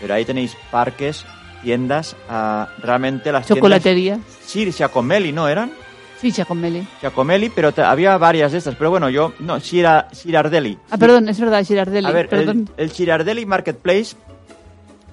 Pero 0.00 0.14
ahí 0.14 0.24
tenéis 0.24 0.56
parques, 0.70 1.26
tiendas, 1.62 2.16
ah, 2.28 2.68
realmente 2.78 3.32
las 3.32 3.44
tiendas... 3.46 3.58
chocolatería. 3.58 4.18
Sí, 4.46 4.70
Giacomelli, 4.72 5.32
¿no 5.32 5.48
eran? 5.48 5.72
Sí, 6.20 6.30
Giacomelli. 6.32 6.86
Giacomelli, 7.00 7.48
pero 7.50 7.72
te- 7.72 7.82
había 7.82 8.16
varias 8.18 8.52
de 8.52 8.58
estas. 8.58 8.74
Pero 8.76 8.90
bueno, 8.90 9.08
yo... 9.08 9.32
No, 9.40 9.58
Gira, 9.58 10.08
Girardelli. 10.12 10.78
Ah, 10.90 10.98
perdón, 10.98 11.28
es 11.28 11.40
verdad, 11.40 11.64
Girardelli. 11.64 12.06
A 12.06 12.10
ver, 12.12 12.28
perdón. 12.28 12.68
el, 12.76 12.84
el 12.84 12.90
Girardelli 12.92 13.46
Marketplace 13.46 14.16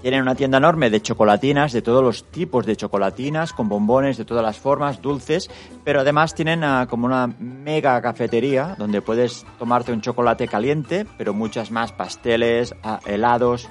tiene 0.01 0.21
una 0.21 0.35
tienda 0.35 0.57
enorme 0.57 0.89
de 0.89 1.01
chocolatinas, 1.01 1.73
de 1.73 1.81
todos 1.81 2.03
los 2.03 2.25
tipos 2.25 2.65
de 2.65 2.75
chocolatinas, 2.75 3.53
con 3.53 3.67
bombones 3.67 4.17
de 4.17 4.25
todas 4.25 4.43
las 4.43 4.57
formas, 4.57 5.01
dulces, 5.01 5.49
pero 5.83 6.01
además 6.01 6.35
tienen 6.35 6.63
ah, 6.63 6.87
como 6.89 7.07
una 7.07 7.27
mega 7.27 8.01
cafetería 8.01 8.75
donde 8.77 9.01
puedes 9.01 9.45
tomarte 9.57 9.91
un 9.91 10.01
chocolate 10.01 10.47
caliente, 10.47 11.05
pero 11.17 11.33
muchas 11.33 11.71
más 11.71 11.91
pasteles, 11.91 12.75
ah, 12.83 12.99
helados. 13.05 13.69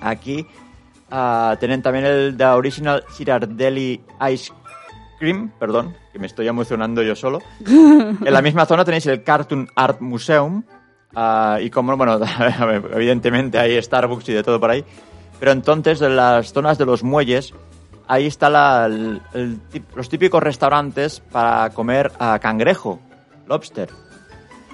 Aquí 0.00 0.46
ah, 1.10 1.56
tienen 1.60 1.82
también 1.82 2.06
el 2.06 2.36
The 2.36 2.46
Original 2.46 3.04
Girardelli 3.16 4.00
Ice 4.32 4.52
Cream, 5.18 5.52
perdón, 5.58 5.94
que 6.12 6.18
me 6.18 6.26
estoy 6.26 6.48
emocionando 6.48 7.02
yo 7.02 7.14
solo. 7.14 7.40
En 7.70 8.32
la 8.32 8.42
misma 8.42 8.66
zona 8.66 8.84
tenéis 8.84 9.06
el 9.06 9.22
Cartoon 9.22 9.68
Art 9.76 10.00
Museum. 10.00 10.64
y 11.60 11.70
como, 11.70 11.96
bueno, 11.96 12.18
evidentemente 12.92 13.58
hay 13.58 13.80
Starbucks 13.80 14.28
y 14.28 14.32
de 14.32 14.42
todo 14.42 14.58
por 14.58 14.70
ahí. 14.70 14.84
Pero 15.40 15.52
entonces, 15.52 16.00
en 16.02 16.14
las 16.16 16.52
zonas 16.52 16.78
de 16.78 16.86
los 16.86 17.02
muelles, 17.02 17.54
ahí 18.06 18.26
está 18.26 18.48
la- 18.50 18.86
el- 18.86 19.20
el 19.34 19.58
tip- 19.72 19.94
los 19.96 20.08
típicos 20.08 20.42
restaurantes 20.42 21.20
para 21.32 21.70
comer 21.70 22.12
ah, 22.20 22.38
cangrejo, 22.40 23.00
lobster. 23.46 23.88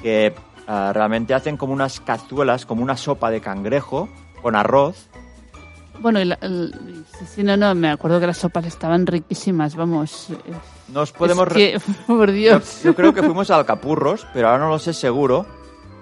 Que 0.02 0.34
ah, 0.66 0.90
realmente 0.92 1.32
hacen 1.34 1.56
como 1.56 1.72
unas 1.72 2.00
cazuelas, 2.00 2.66
como 2.66 2.82
una 2.82 2.96
sopa 2.96 3.30
de 3.30 3.40
cangrejo 3.40 4.08
con 4.42 4.56
arroz. 4.56 5.08
Bueno, 6.00 6.22
la- 6.24 6.38
el- 6.42 6.74
sí, 7.18 7.24
sí, 7.36 7.42
no, 7.42 7.56
no, 7.56 7.74
me 7.74 7.88
acuerdo 7.88 8.20
que 8.20 8.26
las 8.26 8.36
sopas 8.36 8.66
estaban 8.66 9.06
riquísimas, 9.06 9.76
vamos. 9.76 10.28
Nos 10.88 11.10
podemos... 11.12 11.48
es 11.48 11.54
que, 11.54 11.80
por 12.06 12.28
Yo, 12.30 12.34
Dios. 12.34 12.82
yo 12.82 12.94
creo 12.94 13.14
que 13.14 13.22
fuimos 13.22 13.50
a 13.50 13.56
Alcapurros, 13.56 14.26
pero 14.34 14.48
ahora 14.48 14.64
no 14.64 14.68
lo 14.70 14.78
sé 14.78 14.92
seguro. 14.92 15.46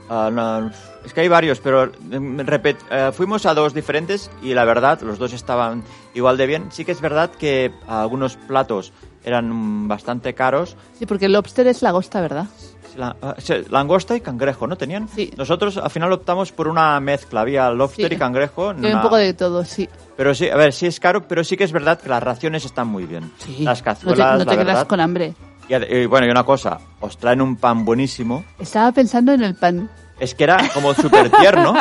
Ah, 0.09 0.31
no, 0.33 0.71
es 1.05 1.13
que 1.15 1.23
hay 1.23 1.29
varios, 1.29 1.61
pero 1.61 1.87
mm, 1.87 2.41
repet- 2.41 2.77
eh, 2.91 3.11
fuimos 3.13 3.47
a 3.47 3.55
dos 3.55 3.73
diferentes 3.73 4.31
y 4.43 4.53
la 4.55 4.65
verdad, 4.65 5.01
los 5.03 5.19
dos 5.19 5.33
estaban 5.33 5.83
igual 6.15 6.37
de 6.37 6.47
bien. 6.47 6.67
Sí 6.71 6.85
que 6.85 6.93
es 6.93 7.01
verdad 7.01 7.31
que 7.31 7.73
algunos 7.87 8.37
platos 8.37 8.93
eran 9.25 9.89
bastante 9.89 10.35
caros. 10.35 10.77
Sí, 10.99 11.07
porque 11.07 11.25
el 11.27 11.33
lobster 11.33 11.67
es 11.67 11.81
lagosta, 11.83 12.21
¿verdad? 12.21 12.47
La- 12.99 13.17
sí, 13.39 13.55
langosta 13.71 14.15
y 14.15 14.21
cangrejo, 14.21 14.67
¿no 14.67 14.77
tenían? 14.77 15.09
Sí. 15.09 15.33
Nosotros 15.37 15.79
al 15.79 15.91
final 15.91 16.13
optamos 16.13 16.53
por 16.53 16.69
una 16.69 17.01
mezcla, 17.01 17.41
había 17.41 17.71
lobster 17.71 18.09
Sí. 18.11 18.15
y 18.15 18.19
cangrejo. 18.19 18.71
hay 18.71 18.77
un 18.77 18.85
una- 18.85 19.03
poco 19.03 19.17
de 19.17 19.33
todo, 19.35 19.65
sí. 19.65 19.89
Pero 20.17 20.33
sí, 20.35 20.49
a 20.49 20.57
ver, 20.57 20.73
sí 20.73 20.87
es 20.87 21.01
caro, 21.01 21.27
pero 21.27 21.43
sí 21.43 21.57
que 21.57 21.65
es 21.65 21.73
verdad 21.73 21.99
que 22.01 22.09
las 22.09 22.23
raciones 22.23 22.65
están 22.67 22.87
muy 22.89 23.05
bien. 23.07 23.33
Sí. 23.39 23.57
Las 23.63 23.79
no 23.79 23.83
te, 23.83 23.85
cazuelas, 23.85 24.39
no 24.39 24.45
te 24.45 24.45
la 24.45 24.53
quedas 24.53 24.67
verdad. 24.67 24.87
con 24.87 25.01
hambre. 25.01 25.35
Y, 25.69 25.75
y 25.75 26.07
bueno, 26.07 26.27
y 26.27 26.31
una 26.31 26.45
cosa, 26.45 26.79
os 27.01 27.17
traen 27.19 27.41
un 27.41 27.57
pan 27.57 27.85
buenísimo. 27.85 28.45
Estaba 28.59 28.93
pensando 28.93 29.33
en 29.33 29.43
el 29.43 29.55
pan. 29.55 29.89
Es 30.21 30.37
que 30.37 30.45
era 30.45 30.69
como 30.73 30.95
súper 30.95 31.29
tierno. 31.29 31.75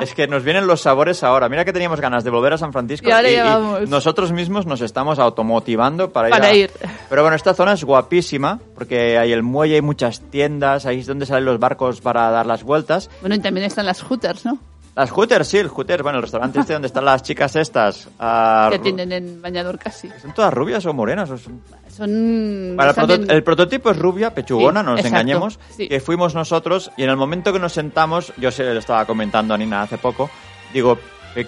es 0.00 0.14
que 0.14 0.26
nos 0.26 0.42
vienen 0.42 0.66
los 0.66 0.80
sabores 0.80 1.22
ahora. 1.22 1.50
Mira 1.50 1.66
que 1.66 1.72
teníamos 1.74 2.00
ganas 2.00 2.24
de 2.24 2.30
volver 2.30 2.54
a 2.54 2.58
San 2.58 2.72
Francisco 2.72 3.06
Y 3.06 3.12
ahora 3.12 3.30
ya 3.30 3.44
vamos. 3.44 3.90
nosotros 3.90 4.32
mismos 4.32 4.64
nos 4.64 4.80
estamos 4.80 5.18
automotivando 5.18 6.10
para 6.10 6.28
ir. 6.28 6.32
Para 6.34 6.46
a- 6.48 6.54
ir. 6.54 6.70
Pero 7.10 7.22
bueno, 7.22 7.36
esta 7.36 7.52
zona 7.52 7.74
es 7.74 7.84
guapísima 7.84 8.58
porque 8.74 9.18
hay 9.18 9.32
el 9.32 9.42
muelle, 9.42 9.74
hay 9.74 9.82
muchas 9.82 10.20
tiendas, 10.30 10.86
ahí 10.86 11.00
es 11.00 11.06
donde 11.06 11.26
salen 11.26 11.44
los 11.44 11.58
barcos 11.60 12.00
para 12.00 12.30
dar 12.30 12.46
las 12.46 12.62
vueltas. 12.62 13.10
Bueno, 13.20 13.34
y 13.36 13.40
también 13.40 13.66
están 13.66 13.84
las 13.84 14.00
hooters, 14.02 14.46
¿no? 14.46 14.58
Las 14.98 15.10
Hooters, 15.12 15.46
sí, 15.46 15.58
el 15.58 15.68
Hooters, 15.68 16.02
bueno, 16.02 16.18
el 16.18 16.22
restaurante 16.22 16.58
este 16.58 16.72
donde 16.72 16.86
están 16.88 17.04
las 17.04 17.22
chicas 17.22 17.54
estas. 17.54 18.08
ah, 18.18 18.68
Que 18.72 18.80
tienen 18.80 19.12
en 19.12 19.40
bañador 19.40 19.78
casi. 19.78 20.08
¿Son 20.20 20.34
todas 20.34 20.52
rubias 20.52 20.84
o 20.86 20.92
morenas? 20.92 21.30
O 21.30 21.38
son- 21.38 21.62
Son... 21.88 22.10
El, 22.10 22.76
proto- 22.76 23.44
prototipo 23.44 23.90
es 23.90 23.96
rubia, 23.96 24.34
pechugona, 24.34 24.80
Sí, 24.80 24.84
no 24.86 24.90
nos 24.92 25.00
exacto, 25.00 25.16
engañemos. 25.20 25.58
sí. 25.76 25.88
Que 25.88 26.00
fuimos 26.00 26.34
nosotros 26.34 26.90
y 26.96 27.04
en 27.04 27.10
el 27.10 27.16
momento 27.16 27.52
que 27.52 27.58
nos 27.60 27.72
sentamos, 27.72 28.32
yo 28.38 28.50
se 28.50 28.64
le 28.64 28.78
estaba 28.78 29.04
comentando 29.04 29.54
a 29.54 29.58
Nina 29.58 29.82
hace 29.82 29.98
poco, 29.98 30.30
digo, 30.72 30.98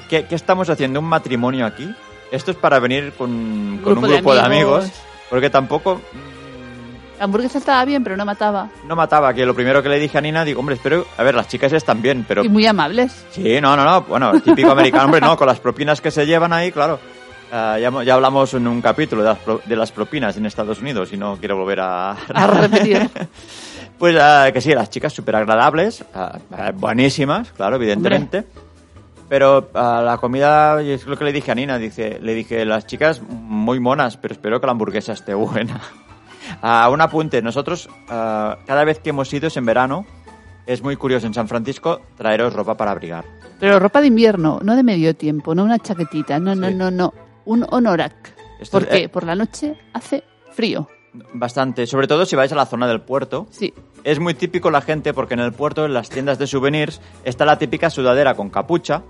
¿qué, 0.09 0.27
qué 0.27 0.35
estamos 0.35 0.71
haciendo? 0.71 1.01
¿Un 1.01 1.07
matrimonio 1.07 1.67
aquí? 1.67 1.93
Esto 2.31 2.53
es 2.53 2.57
para 2.57 2.79
venir 2.79 3.13
con, 3.19 3.81
con 3.83 3.93
Grupo 3.95 4.01
un 4.07 4.09
de 4.13 4.17
grupo 4.19 4.35
de 4.35 4.41
amigos. 4.41 4.79
amigos, 4.85 5.01
porque 5.29 5.51
tampoco 5.51 6.01
hamburguesa 7.21 7.59
estaba 7.59 7.85
bien, 7.85 8.03
pero 8.03 8.17
no 8.17 8.25
mataba. 8.25 8.69
no 8.89 8.97
mataba. 8.97 9.33
Que 9.35 9.45
lo 9.47 9.55
primero 9.55 9.83
que 9.83 9.89
le 9.89 9.99
dije 9.99 10.19
a 10.19 10.21
Nina, 10.21 10.45
digo, 10.45 10.61
hombre, 10.61 10.75
espero, 10.77 11.07
a 11.17 11.23
ver, 11.23 11.35
las 11.35 11.47
chicas 11.49 11.73
están 11.73 12.03
bien, 12.03 12.25
pero... 12.27 12.45
Y 12.45 12.49
muy 12.49 12.67
amables. 12.67 13.25
Sí, 13.31 13.61
no, 13.61 13.77
no, 13.77 13.85
no, 13.85 14.03
bueno, 14.03 14.31
el 14.33 14.43
típico 14.43 14.71
americano, 14.73 15.05
hombre, 15.05 15.21
no, 15.21 15.37
con 15.37 15.47
las 15.47 15.61
propinas 15.61 16.01
que 16.01 16.11
se 16.11 16.27
llevan 16.27 16.53
ahí, 16.53 16.73
claro. 16.73 16.99
Ah, 17.53 17.77
ya, 17.81 17.91
ya 18.05 18.15
hablamos 18.15 18.55
en 18.55 18.67
un 18.69 18.81
capítulo 18.81 19.23
de 19.23 19.29
las, 19.31 19.39
pro- 19.39 19.61
de 19.65 19.75
las 19.77 19.91
propinas 19.91 20.37
en 20.37 20.47
Estados 20.47 20.81
Unidos 20.81 21.13
y 21.13 21.17
no 21.17 21.37
quiero 21.37 21.57
volver 21.57 21.81
a, 21.81 22.11
A 22.35 22.47
repetir. 22.47 23.09
Pues 23.99 24.17
ah, 24.19 24.49
que 24.51 24.63
sí, 24.63 24.73
las 24.73 24.89
chicas 24.89 25.13
súper 25.13 25.37
agradables, 25.37 26.03
ah, 26.15 26.39
ah, 26.57 26.73
buenísimas, 26.75 27.51
claro, 27.53 27.77
evidentemente. 27.77 28.47
Pero 29.29 29.69
ah, 29.75 30.01
la 30.03 30.17
comida, 30.17 30.81
es 30.81 31.05
lo 31.07 31.19
que 31.19 31.25
le 31.25 31.33
dije 31.33 31.53
a 31.53 31.55
Nina, 31.55 31.77
dice, 31.77 32.19
le 32.23 32.35
dije, 32.35 32.65
las 32.65 32.87
chicas 32.87 33.21
muy 33.29 33.79
monas, 33.79 34.17
pero 34.17 34.33
espero 34.33 34.59
que 34.59 34.67
la 34.67 34.73
hamburguesa 34.73 35.13
esté 35.13 35.35
buena. 35.35 35.81
Ah, 36.63 36.89
un 36.93 37.01
apunte, 37.01 37.43
nosotros 37.43 37.89
ah, 38.09 38.59
cada 38.67 38.85
vez 38.85 38.99
que 39.01 39.11
hemos 39.11 39.33
ido 39.33 39.49
es 39.49 39.57
en 39.57 39.65
verano, 39.67 40.07
es 40.67 40.83
muy 40.83 40.97
curioso 40.97 41.27
en 41.27 41.35
San 41.35 41.49
Francisco 41.49 42.01
traeros 42.17 42.53
ropa 42.53 42.77
para 42.77 42.91
abrigar. 42.93 43.25
Pero 43.59 43.79
ropa 43.79 44.01
de 44.01 44.07
invierno, 44.07 44.61
no 44.63 44.77
de 44.77 44.83
medio 44.83 45.15
tiempo, 45.15 45.55
no 45.55 45.65
una 45.65 45.79
chaquetita, 45.79 46.39
no, 46.39 46.55
no, 46.55 46.69
Sí. 46.69 46.75
no, 46.75 46.91
no. 46.91 47.13
Un 47.45 47.67
honorak. 47.71 48.35
Esto 48.61 48.79
es- 48.79 48.85
Porque 48.85 49.05
eh, 49.05 49.09
por 49.09 49.25
la 49.25 49.35
noche 49.35 49.75
hace 49.93 50.25
frío. 50.53 50.89
Bastante, 51.35 51.87
sobre 51.87 52.07
todo 52.07 52.25
si 52.25 52.37
vais 52.37 52.53
a 52.53 52.57
la 52.57 52.67
zona 52.67 52.87
del 52.87 53.01
puerto. 53.01 53.47
Sí. 53.51 53.75
Es 54.05 54.21
muy 54.21 54.35
típico 54.35 54.71
la 54.71 54.81
gente 54.81 55.13
porque 55.13 55.35
en 55.35 55.41
el 55.41 55.53
puerto, 55.53 55.85
en 55.85 55.93
las 55.93 56.09
tiendas 56.09 56.39
de 56.39 56.47
souvenirs, 56.47 57.01
está 57.25 57.45
la 57.45 57.59
típica 57.59 57.91
sudadera 57.91 58.35
con 58.35 58.49
capucha, 58.49 59.03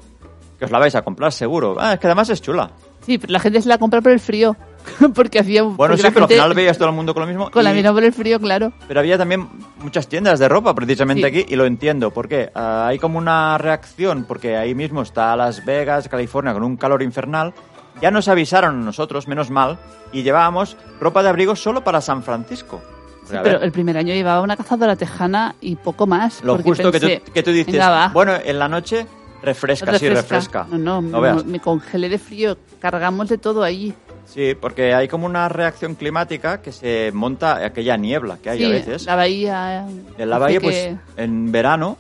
que 0.59 0.65
os 0.65 0.71
la 0.71 0.79
vais 0.79 0.95
a 0.95 1.03
comprar 1.03 1.31
seguro. 1.33 1.77
Ah, 1.79 1.93
es 1.95 2.01
que 2.01 2.07
además 2.07 2.31
es 2.31 2.41
chula. 2.41 2.71
Sí, 3.05 3.19
pero 3.19 3.33
la 3.33 3.41
gente 3.41 3.61
se 3.63 3.69
la 3.69 3.79
compra 3.79 4.01
por 4.01 4.13
el 4.13 4.21
frío. 4.21 4.57
porque 5.15 5.39
hacía 5.39 5.63
Bueno, 5.63 5.77
porque 5.77 5.97
sí, 5.99 6.03
la 6.05 6.11
pero 6.11 6.25
al 6.25 6.29
gente- 6.29 6.35
final 6.43 6.55
veías 6.55 6.79
todo 6.79 6.89
el 6.89 6.95
mundo 6.95 7.13
con 7.13 7.21
lo 7.23 7.27
mismo. 7.27 7.51
Con 7.51 7.65
la 7.65 7.73
mirada 7.73 7.93
por 7.95 8.03
el 8.03 8.13
frío, 8.15 8.41
claro. 8.41 8.73
Pero 8.89 9.01
había 9.01 9.19
también 9.19 9.47
muchas 9.83 10.09
tiendas 10.09 10.39
de 10.39 10.49
ropa 10.49 10.75
precisamente 10.75 11.29
Sí. 11.31 11.41
aquí 11.41 11.53
y 11.53 11.57
lo 11.57 11.67
entiendo. 11.67 12.11
¿Por 12.13 12.29
qué? 12.29 12.51
Ah, 12.55 12.87
hay 12.89 12.99
como 12.99 13.19
una 13.19 13.59
reacción 13.59 14.25
porque 14.27 14.57
ahí 14.57 14.75
mismo 14.75 15.03
está 15.03 15.37
Las 15.37 15.65
Vegas, 15.67 16.09
California, 16.09 16.53
con 16.55 16.63
un 16.63 16.77
calor 16.77 17.03
infernal. 17.03 17.53
Ya 18.01 18.11
nos 18.11 18.29
avisaron 18.29 18.83
nosotros, 18.85 19.29
menos 19.29 19.51
mal, 19.51 19.79
y 20.13 20.23
llevábamos 20.23 20.77
ropa 20.99 21.23
de 21.23 21.29
abrigo 21.29 21.55
solo 21.57 21.85
para 21.85 22.01
San 22.01 22.23
Francisco. 22.23 22.81
Sí, 23.29 23.37
pero 23.43 23.61
el 23.61 23.71
primer 23.73 23.97
año 23.99 24.15
llevaba 24.15 24.41
una 24.41 24.57
cazadora 24.57 24.97
tejana 24.97 25.55
y 25.61 25.77
poco 25.77 26.07
más. 26.07 26.43
lo 26.43 26.57
justo 26.59 26.91
que, 26.91 26.99
tú, 27.01 27.33
que 27.33 27.43
tú 27.43 27.51
dices, 27.53 27.81
bueno, 28.15 28.33
en 28.43 28.59
la 28.59 28.69
noche 28.69 29.07
refresca, 29.43 29.99
sí, 29.99 30.09
refresca. 30.09 30.67
No, 30.71 30.79
no, 30.79 31.01
No 31.03 31.21
veas. 31.21 31.45
me 31.45 31.61
congelé 31.61 32.09
de 32.09 32.19
frío. 32.19 32.57
Cargamos 32.79 33.29
de 33.29 33.39
todo 33.39 33.63
allí. 33.63 33.95
Sí, 34.27 34.55
porque 34.61 34.95
hay 34.95 35.09
como 35.09 35.27
una 35.27 35.49
reacción 35.49 35.95
climática 35.97 36.63
que 36.63 36.71
se 36.73 37.11
monta 37.13 37.65
aquella 37.65 37.97
niebla 37.97 38.39
que 38.43 38.51
hay 38.51 38.59
sí, 38.59 38.65
a 38.65 38.69
veces. 38.69 39.05
la 39.07 39.17
bahía... 39.17 39.87
En 40.19 40.31
la 40.31 40.39
bahía, 40.39 40.59
que- 40.61 40.65
pues 40.65 40.97
en 41.17 41.51
verano, 41.51 41.97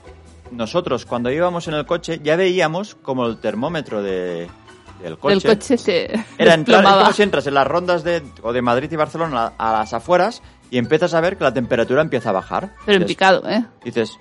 nosotros 0.52 1.06
cuando 1.06 1.30
íbamos 1.30 1.66
en 1.68 1.74
el 1.74 1.86
coche 1.86 2.20
ya 2.22 2.36
veíamos 2.36 2.94
como 2.94 3.26
el 3.26 3.38
termómetro 3.38 4.02
de, 4.02 4.48
del 5.02 5.18
coche. 5.18 5.34
El 5.34 5.42
coche 5.42 5.76
se 5.78 6.24
Era 6.38 6.54
entrar, 6.54 6.84
es 6.84 6.90
como 6.90 7.12
si 7.12 7.22
entras 7.22 7.46
en 7.48 7.54
las 7.54 7.66
rondas 7.66 8.04
de, 8.04 8.22
o 8.42 8.52
de 8.52 8.62
Madrid 8.62 8.90
y 8.92 8.96
Barcelona 8.96 9.52
a, 9.58 9.68
a 9.70 9.78
las 9.80 9.92
afueras 9.92 10.40
y 10.70 10.78
empiezas 10.78 11.14
a 11.14 11.20
ver 11.20 11.36
que 11.36 11.42
la 11.44 11.52
temperatura 11.52 12.00
empieza 12.00 12.30
a 12.30 12.32
bajar. 12.32 12.74
Pero 12.86 12.98
en 12.98 13.02
Dices- 13.02 13.08
picado, 13.08 13.48
¿eh? 13.48 13.64
Dices, 13.84 14.16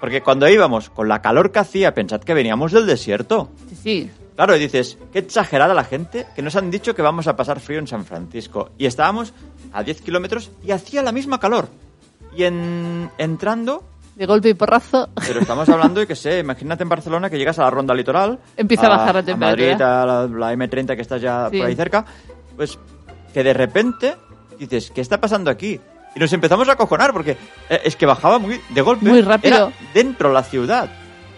porque 0.00 0.22
cuando 0.22 0.48
íbamos 0.48 0.90
con 0.90 1.08
la 1.08 1.20
calor 1.22 1.50
que 1.52 1.58
hacía, 1.58 1.94
pensad 1.94 2.20
que 2.20 2.34
veníamos 2.34 2.72
del 2.72 2.86
desierto. 2.86 3.50
Sí, 3.68 3.76
sí. 3.76 4.10
Claro, 4.36 4.54
y 4.56 4.60
dices, 4.60 4.96
qué 5.12 5.18
exagerada 5.18 5.74
la 5.74 5.82
gente 5.84 6.26
que 6.36 6.42
nos 6.42 6.54
han 6.54 6.70
dicho 6.70 6.94
que 6.94 7.02
vamos 7.02 7.26
a 7.26 7.34
pasar 7.36 7.58
frío 7.58 7.80
en 7.80 7.88
San 7.88 8.04
Francisco. 8.04 8.70
Y 8.78 8.86
estábamos 8.86 9.32
a 9.72 9.82
10 9.82 10.00
kilómetros 10.02 10.50
y 10.64 10.70
hacía 10.70 11.02
la 11.02 11.10
misma 11.10 11.40
calor. 11.40 11.68
Y 12.36 12.44
en, 12.44 13.10
entrando, 13.18 13.82
De 14.14 14.26
golpe 14.26 14.50
y 14.50 14.54
porrazo. 14.54 15.08
pero 15.26 15.40
estamos 15.40 15.68
hablando 15.68 15.98
de 15.98 16.06
que 16.06 16.14
sé, 16.14 16.38
imagínate 16.38 16.84
en 16.84 16.88
Barcelona 16.88 17.28
que 17.30 17.36
llegas 17.38 17.58
a 17.58 17.62
la 17.64 17.70
ronda 17.70 17.94
litoral. 17.94 18.38
Empieza 18.56 18.86
a 18.86 18.90
bajar 18.90 19.14
la 19.14 19.20
A 19.20 19.24
temperatura. 19.24 19.66
Madrid, 19.72 19.82
a 19.82 20.06
la, 20.06 20.26
la 20.28 20.54
M30 20.54 20.94
que 20.94 21.02
estás 21.02 21.20
ya 21.20 21.48
Sí. 21.50 21.58
por 21.58 21.66
ahí 21.66 21.74
cerca. 21.74 22.04
Pues 22.54 22.78
que 23.34 23.42
de 23.42 23.52
repente 23.54 24.14
dices, 24.56 24.92
¿qué 24.94 25.00
está 25.00 25.20
pasando 25.20 25.50
aquí? 25.50 25.80
Y 26.14 26.20
nos 26.20 26.32
empezamos 26.32 26.68
a 26.68 26.72
acojonar 26.72 27.12
porque 27.12 27.36
eh, 27.68 27.80
es 27.84 27.96
que 27.96 28.06
bajaba 28.06 28.38
muy 28.38 28.60
de 28.70 28.80
golpe. 28.80 29.08
Muy 29.08 29.22
rápido. 29.22 29.54
Era 29.56 29.72
dentro 29.94 30.32
la 30.32 30.42
ciudad. 30.42 30.88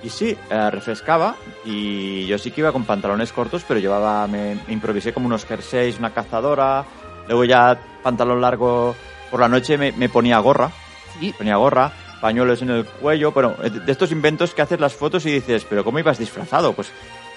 Y 0.02 0.08
sí, 0.08 0.34
eh, 0.50 0.70
refrescaba 0.70 1.36
y 1.64 2.24
yo 2.26 2.38
sí 2.38 2.50
que 2.50 2.62
iba 2.62 2.72
con 2.72 2.84
pantalones 2.84 3.32
cortos, 3.32 3.62
pero 3.68 3.80
llevaba, 3.80 4.26
me, 4.26 4.54
me 4.66 4.72
improvisé 4.72 5.12
como 5.12 5.26
unos 5.26 5.44
jerseys, 5.44 5.98
una 5.98 6.14
cazadora, 6.14 6.84
luego 7.28 7.44
ya 7.44 7.78
pantalón 8.02 8.40
largo 8.40 8.94
por 9.30 9.40
la 9.40 9.48
noche 9.48 9.76
me, 9.76 9.92
me 9.92 10.08
ponía 10.08 10.38
gorra, 10.38 10.70
Sí. 11.18 11.34
ponía 11.36 11.56
gorra, 11.56 11.92
pañuelos 12.22 12.62
en 12.62 12.70
el 12.70 12.86
cuello, 12.86 13.32
bueno, 13.32 13.56
de 13.60 13.92
estos 13.92 14.10
inventos 14.10 14.54
que 14.54 14.62
haces 14.62 14.80
las 14.80 14.94
fotos 14.94 15.26
y 15.26 15.32
dices, 15.32 15.66
pero 15.68 15.84
¿cómo 15.84 15.98
ibas 15.98 16.18
disfrazado? 16.18 16.72
Pues, 16.72 16.90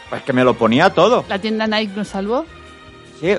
pues 0.09 0.21
que 0.21 0.31
me 0.31 0.45
lo 0.45 0.53
ponía 0.53 0.89
todo. 0.91 1.25
La 1.27 1.39
tienda 1.39 1.67
Nike 1.67 1.91
nos 1.97 2.07
salvó. 2.07 2.45
Sí, 3.19 3.35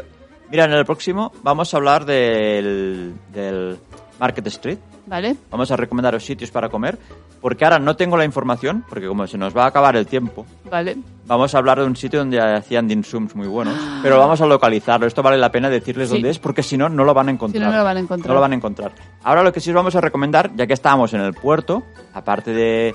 mira, 0.51 0.65
en 0.65 0.73
el 0.73 0.85
próximo 0.85 1.33
vamos 1.43 1.73
a 1.73 1.77
hablar 1.77 2.05
del, 2.05 3.15
del 3.33 3.79
Market 4.21 4.47
Street. 4.49 4.79
¿Vale? 5.07 5.37
Vamos 5.51 5.71
a 5.71 5.77
recomendaros 5.77 6.25
sitios 6.25 6.51
para 6.51 6.71
comer, 6.71 6.99
porque 7.43 7.63
ahora 7.65 7.79
no 7.79 7.95
tengo 7.95 8.17
la 8.17 8.25
información, 8.25 8.87
porque 8.89 9.07
como 9.07 9.27
se 9.27 9.37
nos 9.37 9.55
va 9.55 9.65
a 9.65 9.67
acabar 9.67 9.97
el 9.97 10.07
tiempo, 10.07 10.47
Vale. 10.71 10.97
vamos 11.27 11.55
a 11.55 11.59
hablar 11.59 11.79
de 11.79 11.85
un 11.85 11.95
sitio 11.95 12.21
donde 12.21 12.41
hacían 12.41 12.89
dim 12.89 13.03
sums 13.03 13.37
muy 13.37 13.47
buenos, 13.47 13.75
pero 14.03 14.19
vamos 14.19 14.41
a 14.41 14.47
localizarlo. 14.47 15.07
Esto 15.07 15.23
vale 15.23 15.37
la 15.37 15.53
pena 15.53 15.69
decirles 15.69 16.09
Sí. 16.09 16.15
dónde 16.15 16.31
es, 16.31 16.39
porque 16.39 16.63
si 16.63 16.79
no, 16.79 16.89
no 16.89 17.05
lo 17.05 17.13
van 17.13 17.29
a 17.29 17.33
encontrar. 17.33 17.61
Si 17.61 17.65
no, 17.67 17.71
no 17.71 17.77
lo 17.77 17.85
van 17.85 17.97
a 17.99 18.01
encontrar. 18.01 18.29
No 18.29 18.35
lo 18.35 18.41
van 18.41 18.53
a 18.53 18.55
encontrar. 18.55 18.93
Ahora 19.25 19.43
lo 19.43 19.53
que 19.53 19.61
sí 19.61 19.69
os 19.69 19.77
vamos 19.77 19.95
a 19.95 20.01
recomendar, 20.01 20.53
ya 20.57 20.67
que 20.67 20.73
estábamos 20.73 21.13
en 21.13 21.21
el 21.21 21.35
puerto, 21.35 21.83
aparte 22.15 22.53
de 22.55 22.95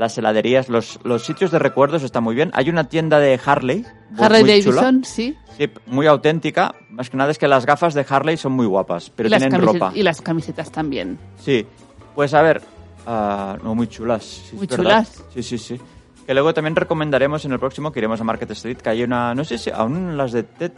las 0.00 0.16
heladerías, 0.16 0.70
los, 0.70 0.98
los 1.04 1.26
sitios 1.26 1.50
de 1.50 1.58
recuerdos 1.58 2.02
están 2.02 2.24
muy 2.24 2.34
bien. 2.34 2.50
Hay 2.54 2.70
una 2.70 2.84
tienda 2.84 3.18
de 3.18 3.38
Harley. 3.44 3.84
Harley 4.18 4.42
muy 4.42 4.62
chula. 4.62 4.80
Davidson, 4.80 5.04
sí. 5.04 5.36
Sí, 5.58 5.70
muy 5.86 6.06
auténtica. 6.06 6.74
Más 6.88 7.10
que 7.10 7.18
nada 7.18 7.30
es 7.30 7.36
que 7.36 7.46
las 7.46 7.66
gafas 7.66 7.92
de 7.92 8.06
Harley 8.08 8.38
son 8.38 8.52
muy 8.52 8.64
guapas, 8.64 9.10
pero 9.10 9.28
tienen 9.28 9.60
ropa. 9.60 9.92
y 9.94 10.02
las 10.02 10.22
camisetas 10.22 10.72
también. 10.72 11.18
Sí, 11.38 11.66
pues 12.14 12.32
a 12.32 12.40
ver, 12.40 12.62
ah, 13.06 13.58
no, 13.62 13.74
muy 13.74 13.88
chulas. 13.88 14.24
sí, 14.24 14.56
Muy 14.56 14.66
chulas. 14.66 15.22
Sí, 15.34 15.42
sí, 15.42 15.58
sí. 15.58 15.78
Que 16.26 16.32
luego 16.32 16.54
también 16.54 16.76
recomendaremos 16.76 17.44
en 17.44 17.52
el 17.52 17.58
próximo 17.58 17.92
que 17.92 18.00
iremos 18.00 18.22
a 18.22 18.24
Market 18.24 18.50
Street, 18.52 18.78
que 18.78 18.88
hay 18.88 19.02
una, 19.02 19.34
no 19.34 19.44
sé 19.44 19.58
si 19.58 19.68
aún 19.70 20.16
las 20.16 20.32
de 20.32 20.44
Ted, 20.44 20.72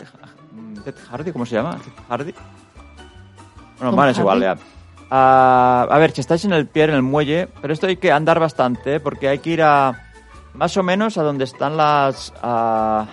Ted 0.85 0.94
Hardy, 1.08 1.30
¿cómo 1.30 1.46
se 1.46 1.54
llama? 1.54 1.76
Ted 1.76 1.92
Hardy. 2.08 2.35
Bueno, 3.78 3.94
vale, 3.94 4.11
es 4.11 4.18
igual, 4.18 4.40
ya. 4.40 4.56
Ah, 5.14 5.87
a 5.90 5.98
ver, 5.98 6.12
si 6.12 6.22
estáis 6.22 6.42
en 6.46 6.55
el 6.55 6.66
pie, 6.66 6.85
en 6.85 6.90
el 6.94 7.03
muelle, 7.03 7.46
pero 7.61 7.75
esto 7.75 7.87
hay 7.87 7.96
que 7.96 8.11
andar 8.11 8.40
bastante, 8.40 8.94
¿eh? 8.94 9.01
porque 9.01 9.29
hay 9.29 9.40
que 9.40 9.51
ir 9.51 9.62
a, 9.62 10.09
más 10.55 10.75
o 10.79 10.83
menos, 10.83 11.18
a 11.18 11.22
donde 11.22 11.44
están 11.44 11.77
las... 11.77 12.33
ah, 12.42 13.07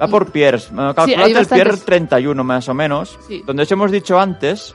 Va 0.00 0.08
por 0.08 0.30
piers. 0.30 0.66
Calculad 0.66 1.08
el 1.08 1.14
pier 1.14 1.68
bastantes. 1.68 1.84
31 1.86 2.44
más 2.44 2.68
o 2.68 2.74
menos. 2.74 3.18
Sí. 3.26 3.42
Donde 3.46 3.62
os 3.62 3.72
hemos 3.72 3.90
dicho 3.90 4.20
antes, 4.20 4.74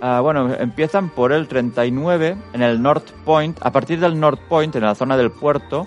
ah, 0.00 0.18
bueno, 0.20 0.52
empiezan 0.52 1.10
por 1.10 1.32
el 1.32 1.46
39 1.46 2.36
en 2.54 2.62
el 2.62 2.82
North 2.82 3.12
Point. 3.24 3.56
A 3.62 3.70
partir 3.70 4.00
del 4.00 4.18
North 4.18 4.40
Point, 4.48 4.74
en 4.74 4.82
la 4.82 4.96
zona 4.96 5.16
del 5.16 5.30
puerto, 5.30 5.86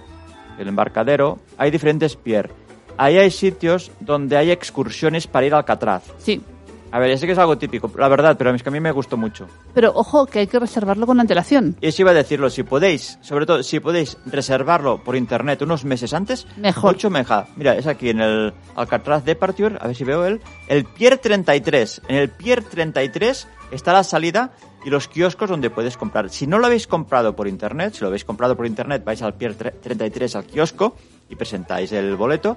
el 0.58 0.70
embarcadero, 0.70 1.40
hay 1.58 1.70
diferentes 1.70 2.16
pier. 2.16 2.50
Ahí 2.96 3.18
hay 3.18 3.30
sitios 3.30 3.92
donde 4.00 4.38
hay 4.38 4.52
excursiones 4.52 5.28
para 5.28 5.46
ir 5.46 5.54
a 5.54 5.58
Alcatraz. 5.58 6.04
Sí. 6.18 6.42
A 6.92 7.00
ver, 7.00 7.10
ya 7.10 7.18
sé 7.18 7.26
que 7.26 7.34
es 7.34 7.38
algo 7.38 7.58
típico, 7.58 7.92
la 7.98 8.08
verdad, 8.08 8.36
pero 8.38 8.52
es 8.56 8.64
que 8.64 8.70
a 8.70 8.72
mí 8.72 8.80
me 8.80 8.92
gustó 8.92 9.18
mucho. 9.18 9.48
Pero 9.74 9.92
ojo, 9.96 10.26
que 10.28 10.40
hay 10.40 10.48
que 10.48 10.60
reservarlo 10.60 11.06
con 11.06 11.20
antelación. 11.20 11.76
Y 11.82 11.88
eso 11.88 12.04
iba 12.04 12.12
a 12.12 12.14
decirlo, 12.14 12.50
si 12.50 12.64
podéis, 12.64 13.18
sobre 13.22 13.46
todo, 13.46 13.64
si 13.64 13.80
podéis 13.82 14.18
reservarlo 14.26 15.04
por 15.04 15.16
internet 15.18 15.62
unos 15.62 15.84
meses 15.84 16.14
antes, 16.14 16.48
Mejor. 16.58 16.94
mucho 16.94 17.10
mejor. 17.10 17.46
Mira, 17.58 17.76
es 17.76 17.88
aquí 17.88 18.10
en 18.12 18.22
el 18.22 18.54
Alcatraz 18.76 19.26
Departure, 19.26 19.78
a 19.82 19.88
ver 19.88 19.96
si 19.96 20.04
veo 20.06 20.26
el, 20.26 20.40
el 20.68 20.86
Pier 20.86 21.18
33. 21.18 22.04
En 22.08 22.16
el 22.18 22.30
Pier 22.30 22.64
33 22.64 23.48
está 23.72 23.92
la 23.92 24.04
salida 24.04 24.52
y 24.86 24.90
los 24.90 25.08
kioscos 25.08 25.50
donde 25.50 25.70
puedes 25.72 25.98
comprar. 25.98 26.30
Si 26.30 26.46
no 26.48 26.60
lo 26.60 26.68
habéis 26.68 26.88
comprado 26.88 27.36
por 27.36 27.48
internet, 27.48 27.96
si 27.96 28.02
lo 28.02 28.08
habéis 28.08 28.24
comprado 28.24 28.56
por 28.56 28.68
internet, 28.68 29.04
vais 29.04 29.22
al 29.22 29.34
Pier 29.34 29.58
tre- 29.58 29.74
33 29.82 30.36
al 30.36 30.46
kiosco 30.46 30.96
y 31.30 31.36
presentáis 31.36 31.92
el 31.92 32.16
boleto, 32.16 32.56